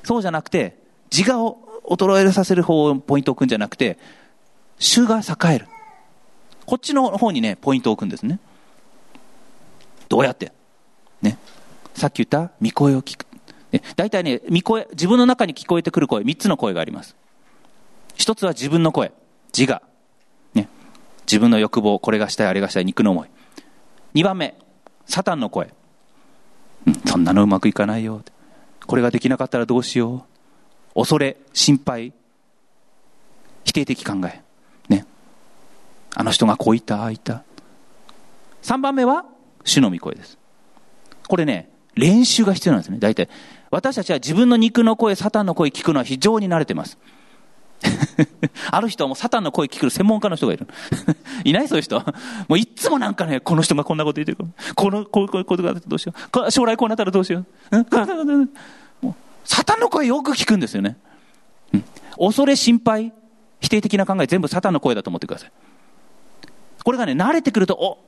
[0.04, 0.78] そうじゃなくて、
[1.10, 3.98] 自我を衰えさせる方をポイントを置くんじゃなくて、
[4.80, 5.68] 主が栄える。
[6.66, 8.40] こっちの方にね、ポイントを置くんですね。
[10.08, 10.52] どうやって？
[11.22, 11.38] ね。
[11.94, 13.26] さっき言った見声を聞く。
[13.70, 17.14] ね、大体ね、見声、自分の中に聞こえてくる声、3つの声があります。
[18.16, 19.12] 一つは自分の声、
[19.56, 19.82] 自我。
[20.54, 20.68] ね。
[21.26, 23.28] 自分の欲望、これがしたい、あれがしたい、肉の思い。
[24.14, 24.56] 2番目、
[25.06, 25.72] サタンの声。
[26.86, 28.22] うん、そんなのうまくいかないよ。
[28.86, 30.26] これができなかったらどうしよ
[30.94, 30.94] う。
[30.94, 32.12] 恐れ、心配、
[33.64, 34.42] 否定的考え。
[36.20, 36.22] ね。
[36.22, 37.42] あの人がこう言った、ああ言った。
[38.62, 39.24] 3番目は、
[39.64, 40.38] 主の御声です。
[41.28, 43.28] これね、練習が必要なんですね、大体。
[43.70, 46.98] 私たちは自分の肉の声、サタンの声聞くのは非常に慣れてます。
[48.70, 50.66] ある人はもうサタンの声聞く専門家の人がいる。
[51.44, 51.68] いない？
[51.68, 51.98] そういう人？
[52.00, 54.74] もういつもなんかね、この人がこんなこと言ってるから。
[54.74, 56.14] この、こういうことがあったらどうしよ
[56.46, 56.50] う。
[56.50, 57.76] 将来こうなったらどうしよう。
[59.00, 60.98] もうサタンの声よく聞くんですよね。
[61.72, 61.84] うん、
[62.18, 63.12] 恐れ、心配、
[63.60, 65.52] 否定的な考え全部サタンの声だと思ってください。
[66.90, 67.98] これがね、慣れてくると、お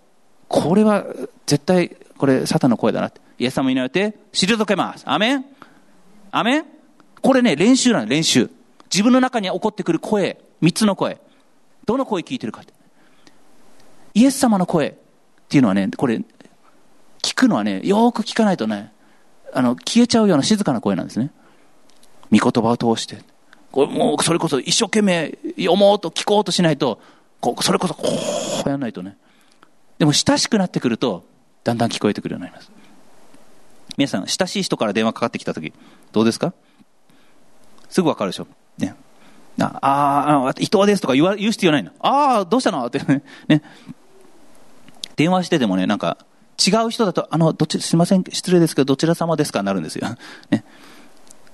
[0.48, 1.04] これは
[1.46, 3.20] 絶対、これサタンの声だなって。
[3.38, 5.04] イエス様に言われて、退けます。
[5.06, 5.44] アメン
[6.32, 6.64] アメン
[7.20, 8.50] これね、練習なん練習。
[8.92, 11.20] 自分の中に起こってくる声、三つの声。
[11.86, 12.72] どの声聞いてるかって。
[14.14, 14.94] イエス様の声っ
[15.48, 16.20] ていうのはね、これ、
[17.22, 18.92] 聞くのはね、よく聞かないとね、
[19.54, 21.30] あの、消えちゃうような静かな声なんですね。
[22.32, 23.18] 御言葉を通して。
[23.70, 27.00] これもう、それこそ一生懸命読もうと聞こうとしないと、
[27.42, 29.18] こうそれこそこうやらないとね。
[29.98, 31.24] でも親しくなってくると、
[31.64, 32.70] だんだん聞こえてくるようになります。
[33.98, 35.72] 皆さん、親しい人から電話かかってきたとき、
[36.12, 36.54] どうですか？
[37.90, 38.46] すぐわかるでしょ？
[38.78, 38.94] ね。
[39.58, 41.90] ああ、伊藤ですとか言わ言う必要ないの。
[42.00, 42.86] ああ、どうしたの？
[42.86, 43.62] ってね。
[45.16, 46.16] 電話しててもね、なんか、
[46.64, 49.62] 違う人だと、あの、どっち、すいません、失礼ですけど、どちら様ですか？
[49.62, 50.08] なるんですよ。
[50.50, 50.64] ね。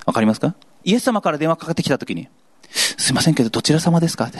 [0.06, 0.54] わかりますか？
[0.84, 2.28] イエス様から電話かかってきたときに、
[2.70, 4.26] すいませんけど、どちら様ですか？
[4.26, 4.38] って。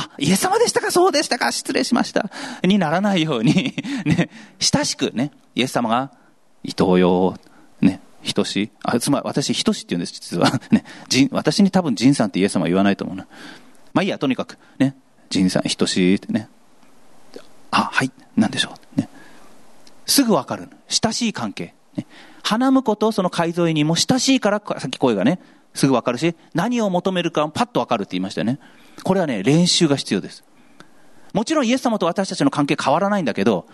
[0.00, 0.90] あ、イエス様でしたか？
[0.90, 1.52] そうでしたか？
[1.52, 2.30] 失礼しました。
[2.62, 3.74] にならないように
[4.06, 6.10] ね、親しくね、イエス様が、
[6.62, 7.36] 伊藤よ、
[7.80, 10.50] ね、ひとし、あ、つまり私、ひとしって言うんです、実は。
[10.70, 13.26] ね、じ私に多分、仁さんってイエス様は言わないと思うな。
[13.92, 14.96] まあいいや、とにかく、ね、
[15.28, 16.48] 仁さん、ひとしってね。
[17.70, 19.00] あ、はい、なんでしょう。
[19.00, 19.08] ね。
[20.06, 20.68] すぐわかる。
[20.88, 21.74] 親しい関係。
[21.96, 22.06] ね、
[22.42, 25.40] 花婿とその海沿いにも親しいから、さっき声がね、
[25.74, 28.58] すぐわかるし、何を求めるかパッとわかるって言いましたよね。
[29.02, 30.44] これはね、練習が必要です。
[31.32, 33.66] もちろんイエス様と私たちの関係変わらないんだけど、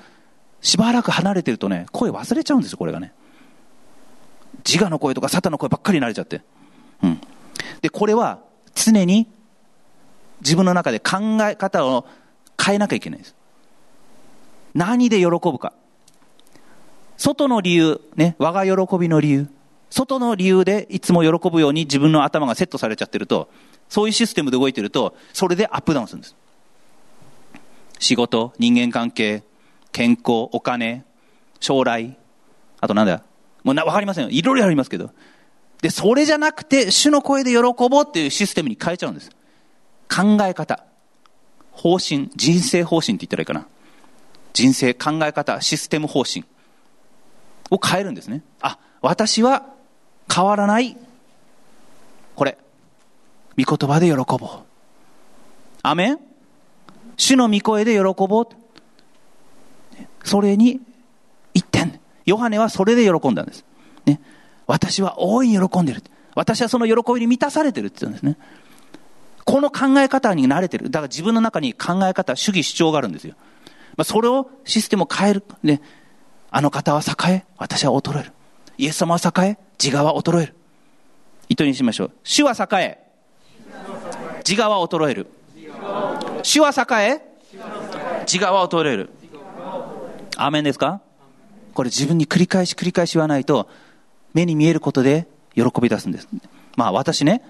[0.61, 3.13] しばらく離れてるとね、声忘れちゃうんですよ、これがね。
[4.65, 6.43] 自我の声とかサタンの声ばっかりになれちゃって。
[7.03, 7.21] うん。
[7.83, 8.41] で、これは
[8.75, 9.29] 常に
[10.41, 12.07] 自分の中で考え方を
[12.63, 13.35] 変えなきゃいけないです。
[14.75, 15.73] 何で喜ぶか。
[17.17, 19.49] 外の理由、ね、我が喜びの理由。
[19.91, 23.49] 外の理由でいつも喜ぶように自分の頭がセットされちゃってると、
[23.89, 26.37] そういうシステムで動いてると、それでアップダウンするんです。
[27.99, 29.43] 仕事、人間関係、
[29.93, 31.05] 健康、お金、
[31.61, 32.17] 将来、
[32.81, 33.23] あとなんだ
[33.65, 34.31] もうな、わかりませんよ。
[34.31, 35.11] いろいろありますけど。
[35.83, 39.31] で、それじゃなくて、主の声で喜ぼうっていうシステムに変えちゃうんです。
[40.09, 40.85] 考え方、
[41.73, 43.67] 方針、人生方針って言ったらいいかな。
[44.53, 46.45] 人生、考え方、システム方針
[47.71, 48.43] を変えるんですね。
[48.61, 49.67] あ、私は
[50.33, 50.97] 変わらない。
[53.59, 54.49] 御言葉で喜ぼう。
[55.83, 56.19] アメン
[57.17, 58.49] 主の御声で喜ぼう。
[60.25, 60.81] それに
[61.55, 62.01] 一点。
[62.25, 63.65] ヨハネはそれで喜んだんです。
[64.05, 64.21] ね。
[64.67, 66.03] 私は大いに喜んでる。
[66.35, 68.37] 私はその喜びに満たされてるって言うんですね。
[69.45, 70.91] この考え方に慣れてる。
[70.91, 73.35] だから自分の中に考え方、主義主張があるんですよ。
[73.97, 75.45] まあ、それをシステムを変える。
[75.63, 75.81] ね。
[76.51, 78.33] あの方は栄え、私は衰える。
[78.77, 80.57] イエス様は栄え、自我は衰える。
[81.49, 82.13] 糸にしましょう。
[82.25, 83.06] 主は栄え、
[84.49, 85.27] 自我は衰える。
[86.45, 87.21] 主は栄え、
[88.31, 89.11] 自我は衰える。
[90.37, 91.01] アーメンですか？
[91.75, 93.69] これ自分に繰り返し繰り返し言わないと、
[94.35, 96.29] 目に見えることで喜び出すんです。
[96.77, 97.43] まあ私ね、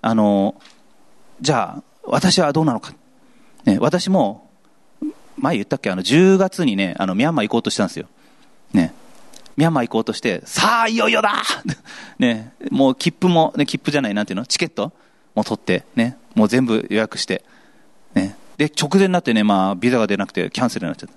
[0.00, 0.54] あの、
[1.40, 2.94] じゃあ、私はどうなのか。
[3.64, 4.48] ね、私も、
[5.38, 5.90] 前言ったっけ？
[5.90, 8.06] あの、10月にね、あの、ミャンマー行こうとしたんですよ。
[8.72, 8.94] ね。
[9.56, 11.32] ミャンマー行こうとして、さあ、いよいよだ
[12.20, 14.46] ね、もう切符も、ね、切符じゃない、なんていうの？
[14.46, 14.92] チケット
[15.34, 17.44] も取って、ね、もう全部予約して、
[18.14, 18.36] ね。
[18.58, 21.16] で、直前になってね、まあ、ビザが出なくてキャンセルになっちゃった。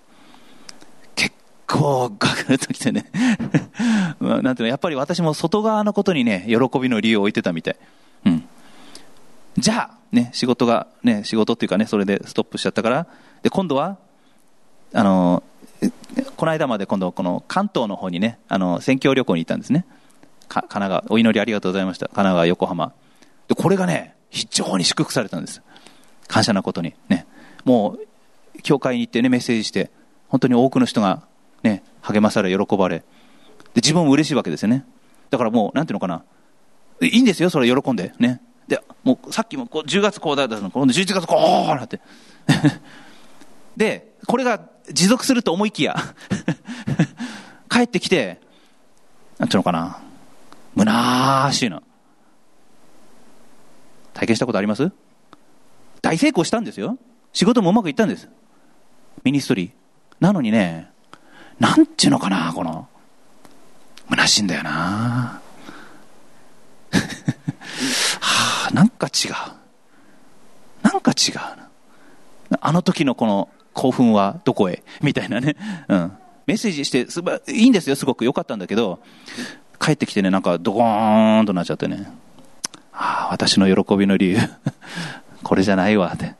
[1.15, 1.35] 結
[1.67, 3.05] 構ガクッときてね
[4.19, 7.75] なんていうの、やっぱり私も外側のことにね、喜びの理由を置いてたみたい。
[8.25, 8.43] うん。
[9.59, 13.05] じゃあ、ね、仕事が、ね、仕事っていうかね、それでストップしちゃったから、
[13.43, 13.97] で、今度は、
[14.91, 15.43] あの、
[16.35, 19.85] この間まで今度この関東の方にね、あの、選挙旅行に行ったんですね。
[20.47, 22.07] 神奈川、お祈りありがとうございました。
[22.07, 22.93] 神奈川、横浜。
[23.47, 25.61] で、これがね、非常に祝福されたんです。
[26.27, 26.95] 感謝なことに。
[27.09, 27.27] ね。
[27.63, 27.97] も
[28.55, 29.91] う、教会に行ってね、メッセージして、
[30.29, 31.23] 本当に多くの人が
[31.61, 33.05] ね、励まされ、喜ばれ、で、
[33.75, 34.85] 自分も嬉しいわけですよね。
[35.29, 36.23] だからもう、なんていうのかな。
[37.01, 38.13] いいんですよ、それ喜んで。
[38.19, 38.41] ね。
[38.67, 41.99] で、もうさっきもこう10月こうだったの、今度11月こうなって。
[43.75, 45.95] で、これが持続すると思いきや、
[47.69, 48.39] 帰ってきて、
[49.39, 49.99] なんていうのかな。
[50.77, 51.81] 虚しいの。
[54.13, 54.91] 体験したことあります？
[56.01, 56.97] 大成功したんですよ。
[57.33, 58.27] 仕事もうまくいったんです。
[59.23, 59.71] ミニストリー。
[60.19, 60.89] なのにね、
[61.59, 62.87] なんちゅうのかな、この、
[64.09, 65.41] 虚しいんだよな。
[68.19, 69.31] はあ、なんか違う。
[70.83, 71.35] なんか違う。
[72.59, 74.83] あの時のこの興奮はどこへ？
[75.01, 75.55] みたいなね。
[75.87, 76.11] うん。
[76.47, 78.99] メッセージしてすば、いいんですよ、すごく良かったんだけど、
[79.79, 82.11] 帰ってきてね、なんかドコーンとなっちゃってね。
[83.01, 84.37] ああ、私の喜びの理由。
[85.41, 86.35] これじゃないわって。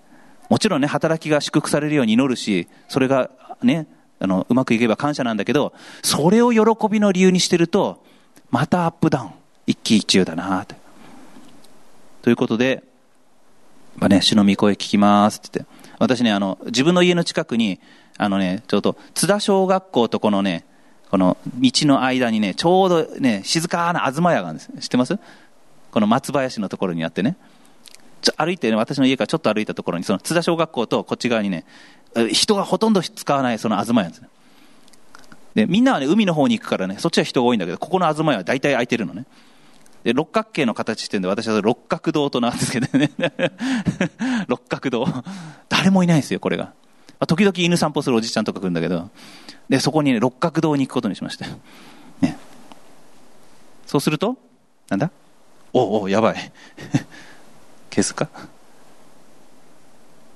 [0.47, 3.32] もちろんね、働きが祝福されるように祈るし、それが
[3.63, 3.88] ね、
[4.19, 8.04] あの、うまくいけば感謝なんだけど、それを喜びの理由にしてると、
[8.52, 9.30] またアップダウン、
[9.65, 10.76] 一喜一憂だなって。
[12.21, 12.84] ということで、
[13.97, 17.80] まあね、主の御声聞きますって言って、私ね、あの、自分の家の近くに、
[18.17, 20.65] あのね、ちょうど津田小学校とこのね、
[21.10, 24.69] この道の間にね、ちょうどね、静かな東屋があるんです。
[24.80, 25.17] 知ってます？
[25.91, 27.38] この松林のところにあってね。
[28.21, 31.65] ちょ歩いてね、私の家からちょっと歩いたところに、その津田小学校とこっち側にね、
[32.32, 34.30] 人がほとんど使わないその東屋ですね。
[35.56, 39.25] で、みんなはね、海の方に行くからね、そっちは人が多いんだけど、ここの東屋は大体空いてるのね。
[40.04, 43.12] で、六角形の形してるんで、私は六角堂と名付けてね。
[44.47, 45.08] 六角堂。
[45.69, 46.65] 誰もいないですよ、これが。
[46.65, 46.73] ま
[47.21, 49.10] あ、時々犬散歩するおじちゃんとか来るんだけど、
[49.69, 51.45] で、そこにね、六角堂に行くことにしました。
[52.21, 52.38] ね。
[53.86, 54.38] そうすると、
[54.89, 55.12] なんだ？
[55.73, 56.51] おお、やばい。
[57.93, 58.27] 消すか？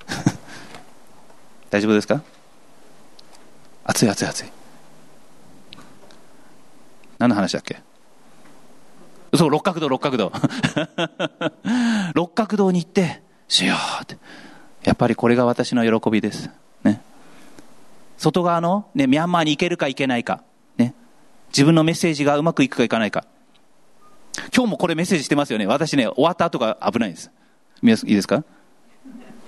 [1.69, 2.21] 大丈夫ですか？
[3.85, 4.51] 熱い熱い熱い。
[7.17, 7.81] 何の話だっけ？
[9.33, 10.31] そう、六角堂、六角堂。
[12.13, 14.17] 六角堂に行って、しようって。
[14.83, 16.49] やっぱりこれが私の喜びです。
[16.83, 17.01] ね。
[18.17, 20.43] 外側の、ね、ミャンマーに行けるか行けないか。
[20.77, 20.93] ね。
[21.49, 23.25] 自分のメッセージがうまくいくかいかないか。
[24.55, 25.65] 今日もこれメッセージしてますよね。
[25.65, 27.29] 私ね、終わった後が危ないんです。
[27.83, 28.43] いいですか？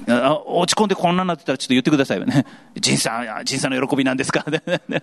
[0.08, 2.46] 落ち込んでこんなになってたらちょっと言ってくださいよね。
[2.80, 4.46] 仁さん、仁さんの喜びなんですか？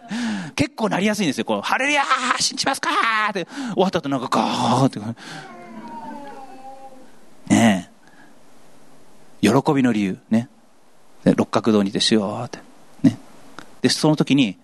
[0.54, 1.44] 結構なりやすいんですよ。
[1.44, 2.90] こう、ハレルヤー信じますか
[3.30, 5.00] って終わった後なんかガーって。
[7.54, 7.90] ね
[9.42, 9.48] え。
[9.48, 10.18] 喜びの理由。
[10.30, 10.48] ね。
[11.24, 12.58] 六角堂にてしようって。
[13.02, 13.18] ね。
[13.82, 14.58] で、その時に、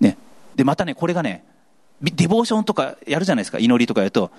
[0.00, 0.16] ね。
[0.56, 1.44] で、またね、これがね、
[2.02, 3.58] ディボーションとかやるじゃないですか。
[3.58, 4.30] 祈りとかやると、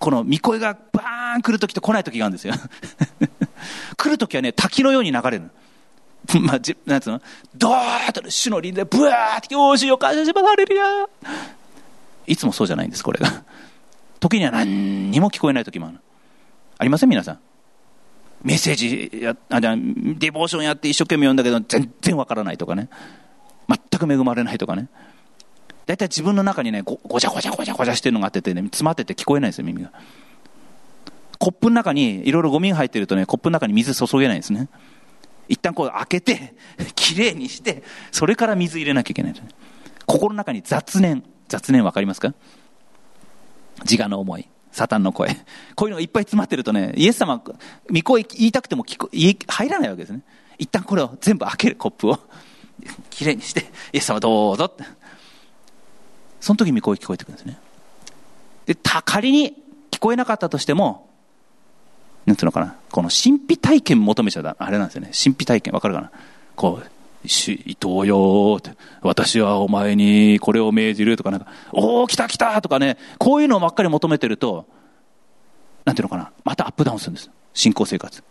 [0.00, 2.54] この見声がバーン来る時と来ない時があるんですよ。
[3.96, 5.50] 来る時はね、滝のように流れる。
[6.40, 7.20] まあ、じなんつうの？
[7.54, 10.84] ドーッと主の臨在、ブワーって、よーしよ、感謝します、ハレルヤ
[12.26, 13.42] いつもそうじゃないんです、これが。
[14.20, 15.98] 時には何にも聞こえない時もある。
[16.78, 17.38] ありません皆さん？
[18.42, 22.88] メッセージや、あ、じゃデボーションやって一生懸命読んだけど、全然わからないとかね。
[23.68, 24.88] 全く恵まれないとかね。
[25.90, 29.90] 大体自分の中にねご、ごちゃごちゃごちゃごちゃしてるのがあっててね、詰まってて聞こえないんですよ、耳が。
[31.40, 34.68] コップの中にいろいろゴミが入ってるとね、コップの中に水注げないんですね。
[35.48, 36.54] 一旦こう開けて、
[36.94, 39.40] きれいにして、それから水入れなきゃいけない、ね。
[40.06, 41.24] 心の中に雑念。
[41.48, 42.34] 雑念わかりますか？
[43.82, 44.48] 自我の思い。
[44.70, 45.34] サタンの声。
[45.74, 50.22] こういうのがいっぱい詰まってるとね、イエス様、御声言いたくても聞こ入らないわけですね。
[50.56, 52.20] 一旦これを全部開けるコップを、
[53.10, 54.99] きれいにして、イエス様どうぞって。
[56.40, 57.58] その時に声聞こえてくるんですね。
[58.66, 59.54] で、た、仮に
[59.90, 61.08] 聞こえなかったとしても、
[62.26, 65.10] なんていうのかな、この神秘体験求めちゃだ、あれなんですよね。
[65.12, 66.10] 神秘体験、わかるかな
[66.56, 66.90] こう、
[67.24, 68.70] 伊藤よって、
[69.02, 74.66] 私はお前にこれを命じるとかなんか、おお、来た来たとかね、こういうのばっかり求めてると、
[75.84, 77.30] なんていうのかな、またアップダウンするんです。
[77.52, 78.22] 信仰生活。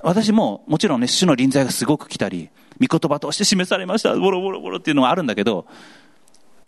[0.00, 2.50] 私も、もちろんね、主の臨在がすごく来たり、
[2.80, 5.66] 御言葉として示されました、ボロボロボロっていうのがあるんだけど、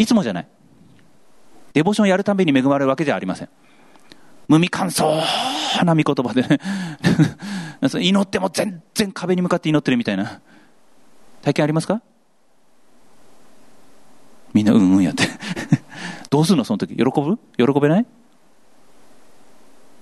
[0.00, 0.48] いつもじゃない。
[1.74, 3.48] デボーションやるたびに恵まれるわけじゃありません。
[4.48, 5.20] 無味乾燥
[5.84, 6.58] な御言葉でね
[8.00, 10.40] 祈っても全然壁に向かって祈ってるみたいな。
[11.42, 12.00] 体験ありますか？
[14.54, 15.24] みんなうんうんやって
[16.30, 16.64] どうするの？
[16.64, 16.96] その時。
[16.96, 17.38] 喜ぶ？
[17.58, 18.06] 喜べない？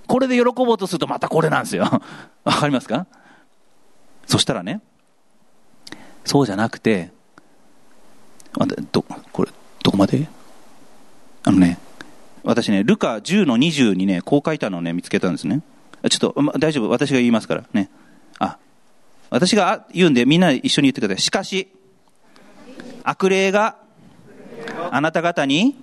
[0.07, 1.83] これで喜ぼうとするとまたこれなんですよ。
[2.45, 3.05] わかりますか？
[4.25, 4.81] そしたらね、
[6.23, 7.11] そうじゃなくて、
[8.59, 9.51] あど、これ、
[9.83, 10.27] どこまで？
[11.43, 11.79] あのね、
[12.43, 15.61] 私ね、ルカ10の20にね、こう書いたのをね、見つけたんですね。
[16.09, 17.89] ちょっと、ま、大丈夫、私が言いますからね。
[18.39, 18.57] あ、
[19.29, 21.21] 私が言うんでみんな一緒に言ってください。
[21.21, 21.69] しかし、
[23.03, 23.77] 悪霊が
[24.91, 25.75] あなた方に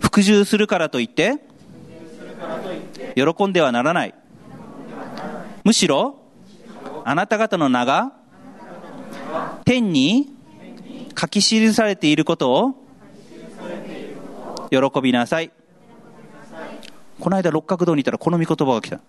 [0.00, 1.38] 服従するからといって、
[3.14, 4.14] 喜んではならない。
[5.64, 6.20] むしろ、
[7.04, 8.12] あなた方の名が
[9.64, 10.34] 天に
[11.18, 12.74] 書き記されていることを
[14.70, 15.50] 喜びなさい。
[17.18, 19.00] この間六角堂にいたらこの御言葉が来た。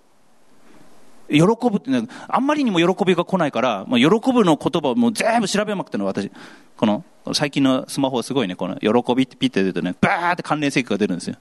[1.30, 6.32] 喜ぶって、ね、あんまりにも喜びが来ないから、まあ、喜ぶの言葉をもう全部調べまくっての私。
[6.76, 7.04] この、
[7.34, 11.36] 最近のスマホはすごいね、この喜びってピッて出るとね、バーって関連性が出るんですよ。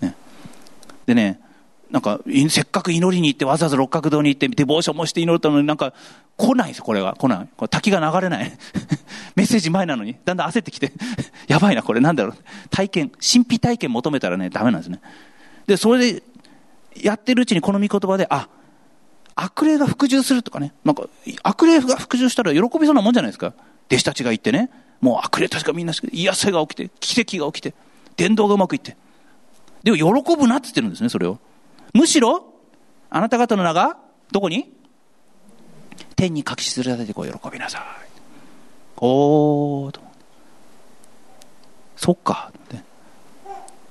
[0.00, 0.14] ね。
[1.06, 1.40] でね、
[1.92, 5.92] なんか、せっかく祈りに行ってわざわざ六角堂に行ってデボーションもして祈ったのになんか
[6.38, 7.14] 来ないですよ、これが。
[7.14, 7.48] 来ない。
[7.54, 8.50] これ滝が流れない。
[9.36, 10.90] メッセージ前なのに、だんだん焦ってきて、
[11.48, 12.36] やばいな、これなんだろう。
[12.70, 15.00] 体験、神秘体験求めたらね、ダメなんですね。
[15.66, 16.22] で、それで、
[16.96, 18.48] やってるうちにこの御言葉で、あ、
[19.34, 21.04] 悪霊が服従するとかね、なんか、
[21.42, 23.52] 悪霊が服従したら喜びそうなもんじゃないですか。
[23.88, 24.70] 弟子たちが行ってね、
[25.02, 27.74] もう悪霊たちがみんな癒せが起きて、奇跡が起きて、
[28.16, 28.96] 伝道がうまくいって。
[29.82, 31.38] でも喜ぶなって言ってるんですね、それを。
[31.92, 32.54] むしろ、
[33.10, 33.98] あなた方の名が、
[34.30, 34.72] どこに？
[36.16, 37.82] 天に書き記されてこう喜びなさい。
[38.96, 40.00] おーと。
[41.96, 42.52] そっか。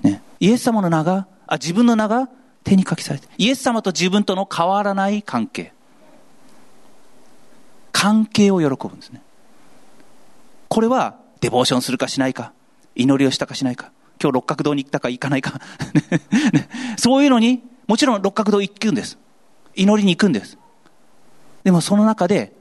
[0.01, 0.21] ね。
[0.39, 2.29] イエス様の名が、あ、自分の名が
[2.63, 5.73] 手に書きされて、イエス様と自分との変わらない関係。
[7.91, 9.21] 関係を喜ぶんですね。
[10.69, 12.53] これは、デボーションするかしないか、
[12.95, 13.91] 祈りをしたかしないか、
[14.21, 15.59] 今日六角堂に行ったか行かないか
[16.53, 19.17] ねそういうのに、もちろん六角堂行くんです。
[19.75, 20.57] 祈りに行くんです。
[21.65, 22.53] でもその中で、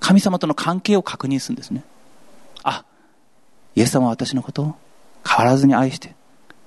[0.00, 1.84] 神様との関係を確認するんですね。
[2.64, 2.84] あ、
[3.76, 4.74] イエス様は私のことを
[5.24, 6.16] 変わらずに愛して、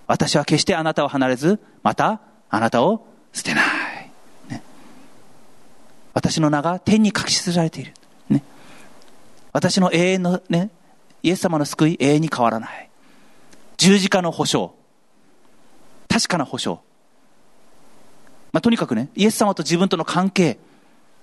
[0.08, 4.12] 私は決してあなたを離れず、またあなたを捨てない。
[4.48, 4.64] ね、
[6.14, 7.94] 私の名が天に書き記されている。
[8.30, 8.44] ね、
[9.52, 10.70] 私の永遠のね、
[11.22, 12.90] イエス様の救い永遠に変わらない。
[13.76, 14.74] 十字架の保証。
[16.08, 16.80] 確かな保証。
[18.54, 20.60] まあ、とにかくね、イエス様と自分との関係、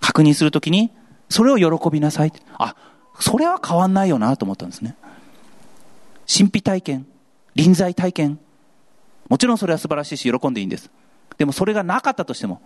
[0.01, 0.91] 確認するときに、
[1.29, 2.33] それを喜びなさい。
[2.59, 2.75] あ、
[3.19, 4.97] それは変わんないよなと思ったんですね。
[6.27, 7.07] 神秘体験、
[7.55, 8.41] 臨在体験、
[9.29, 10.91] もちろんそれは素晴らしいし喜んでいいんです。
[11.39, 12.61] でもそれがなかったとしても、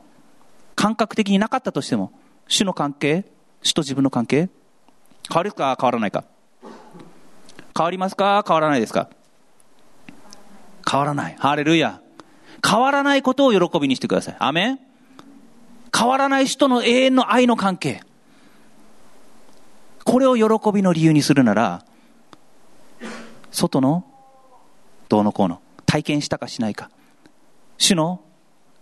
[0.74, 2.10] 感覚的になかったとしても、
[2.48, 3.26] 主の関係、
[3.62, 4.48] 主と自分の関係、
[5.28, 6.24] 変わるか変わらないか。
[7.76, 9.10] 変わりますか変わらないですか
[10.90, 11.36] 変わらない。
[11.38, 12.00] ハレルヤ。
[12.66, 14.36] 変わらないことを喜びにしてください。
[14.38, 14.80] アメン
[15.96, 18.02] 変わらない人の永遠の愛の関係。
[20.04, 21.84] これを喜びの理由にするなら、
[23.52, 24.04] 外の
[25.08, 26.90] どうのこうの体験したかしないか。
[27.78, 28.20] 主の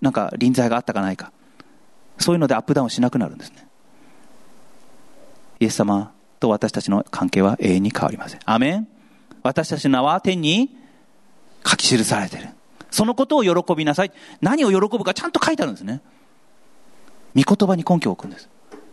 [0.00, 1.32] なんか臨在があったかないか。
[2.18, 3.66] そういうのでアップダウンしなくなるんですね。
[5.60, 8.40] イエス様と私たちの関係は永遠に変わりません。
[8.44, 8.88] アメン
[9.42, 10.76] 私たちの名は天に
[11.66, 12.48] 書き記されている。
[12.92, 14.12] そのことを喜びなさい。
[14.40, 16.00] 何を喜ぶかちゃんと書いてあるんですね。
[17.34, 18.48] 御言葉に根拠を置くんです。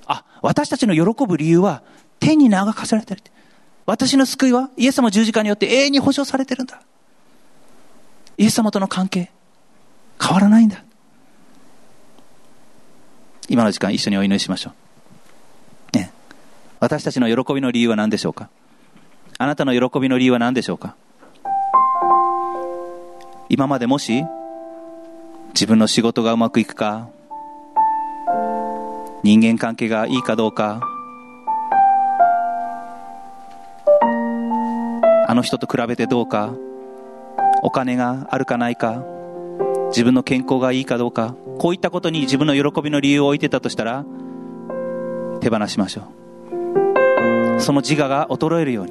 [0.07, 1.83] あ、私たちの喜ぶ理由は
[2.19, 3.21] 天に名が課されてる。
[3.85, 6.81] 私の救いはイエス様十字架によって永遠に保証されてるんだ。
[8.37, 9.31] イエス様との関係
[10.21, 10.83] 変わらないんだ。
[13.49, 14.71] 今の時間一緒にお祈りしましょ
[15.93, 15.97] う。
[15.97, 16.11] ね。
[16.79, 18.49] 私たちの喜びの理由は何でしょうか？
[19.37, 20.95] あなたの喜びの理由は何でしょうか？
[23.51, 24.23] 今までもし
[25.55, 27.09] 自分の仕事がうまくいくか
[29.23, 30.81] 人間関係がいいかどうか
[35.27, 36.53] あの人と比べてどうか
[37.63, 39.03] お金があるかないか
[39.89, 44.05] 自分の健康がいいかどうかこういったことに自分の喜びの理由を置いてたとしたら
[45.41, 47.61] 手放しましょう。
[47.61, 48.85] その自我が衰えるよう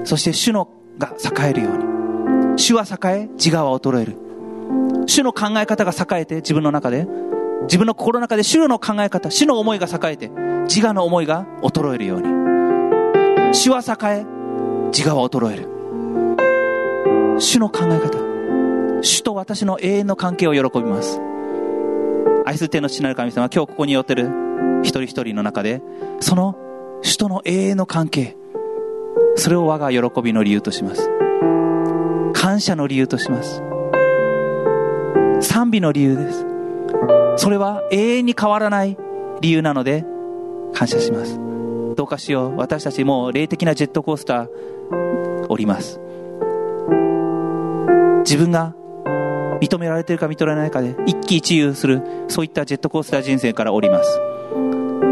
[0.00, 1.99] にそして主のが栄えるように。
[2.60, 4.16] 主は栄え自我は衰える。
[5.06, 7.06] 主の考え方が栄えて自分の中で。
[7.62, 10.28] 自分の心の中で主の考え方主の思いが栄えて
[10.64, 13.54] 自我の思いが衰えるように。
[13.54, 14.26] 主は栄え
[14.92, 17.40] 自我は衰える。
[17.40, 18.18] 主の考え方。
[19.02, 21.18] 主と私の永遠の関係を喜びます。
[22.44, 24.28] 愛する天の父なる神様今日ここに寄ってる
[24.82, 25.82] 一人一人の中で
[26.20, 26.56] その
[27.02, 28.36] 主との永遠の関係。
[29.36, 31.10] それを我が喜びの理由とします。
[32.40, 33.62] 感謝の理由とします。
[35.46, 36.46] 賛美の理由です。
[37.36, 38.96] それは永遠に変わらない
[39.42, 40.06] 理由なので
[40.72, 41.38] 感謝します。
[41.96, 42.56] どうかしよう。
[42.56, 46.00] 私たちもう霊的なジェットコースター降ります。
[48.24, 48.74] 自分が
[49.60, 54.18] 認められてるか認められないかで一喜一憂するそういったジェットコースター人生から降ります。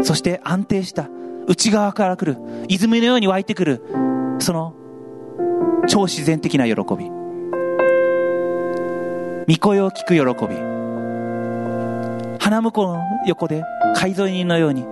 [0.01, 1.07] そして安定した
[1.45, 3.83] 内側から来る泉のように湧いてくる
[4.39, 4.73] その
[5.87, 7.18] 超自然的な喜び。
[9.49, 10.55] 御声を聞く喜び。
[12.37, 13.63] 花婿の横で
[13.95, 14.85] 海沿い人のように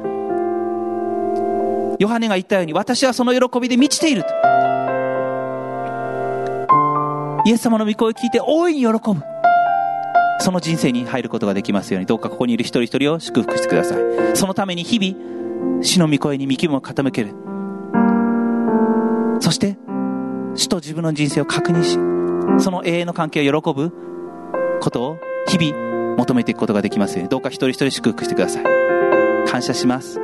[2.00, 4.30] ヨハネが言ったように私はその喜びで満ちていると。
[7.46, 9.22] イエス様の御声を聞いて大いに喜ぶ。
[10.40, 14.36] その人生に入ることができますようにどうかここにいる一人一人を祝福してください。
[14.36, 17.36] そのために日々主の御声に御気分を傾ける。
[19.40, 19.78] そして
[20.56, 22.00] 主と自分の人生を確認し
[22.64, 24.17] その永遠の関係を喜ぶ。
[24.80, 28.64] ことを日々求めていくことができますようにどうか一人一人祝福してください。
[29.48, 30.20] 感謝します。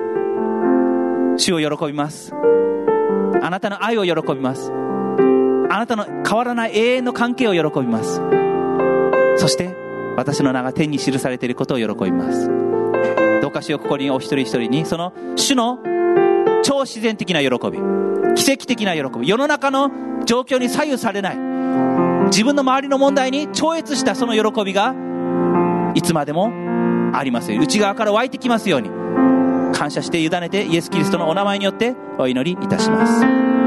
[1.38, 2.34] 主を喜びます。
[3.42, 4.72] あなたの愛を喜びます。
[5.70, 8.22] あなたの変わらない永遠の関係を喜びます。
[9.38, 9.76] そして
[10.16, 12.50] 私の名が天に記されていることを喜びます。
[13.42, 15.80] どうかしようここにお一人一人にその主の
[16.64, 17.78] 超自然的な喜び
[18.36, 19.92] 奇跡的な喜び世の中の
[20.26, 21.38] 状況に左右されない
[22.34, 24.96] 自分の周りの問題に超越したその喜びが
[25.94, 26.52] いつまでも
[27.14, 28.90] ありますように内側から湧いてきますように。
[29.72, 33.63] 感謝して委ねてイエス・キリストのお名前によってお祈りいたします。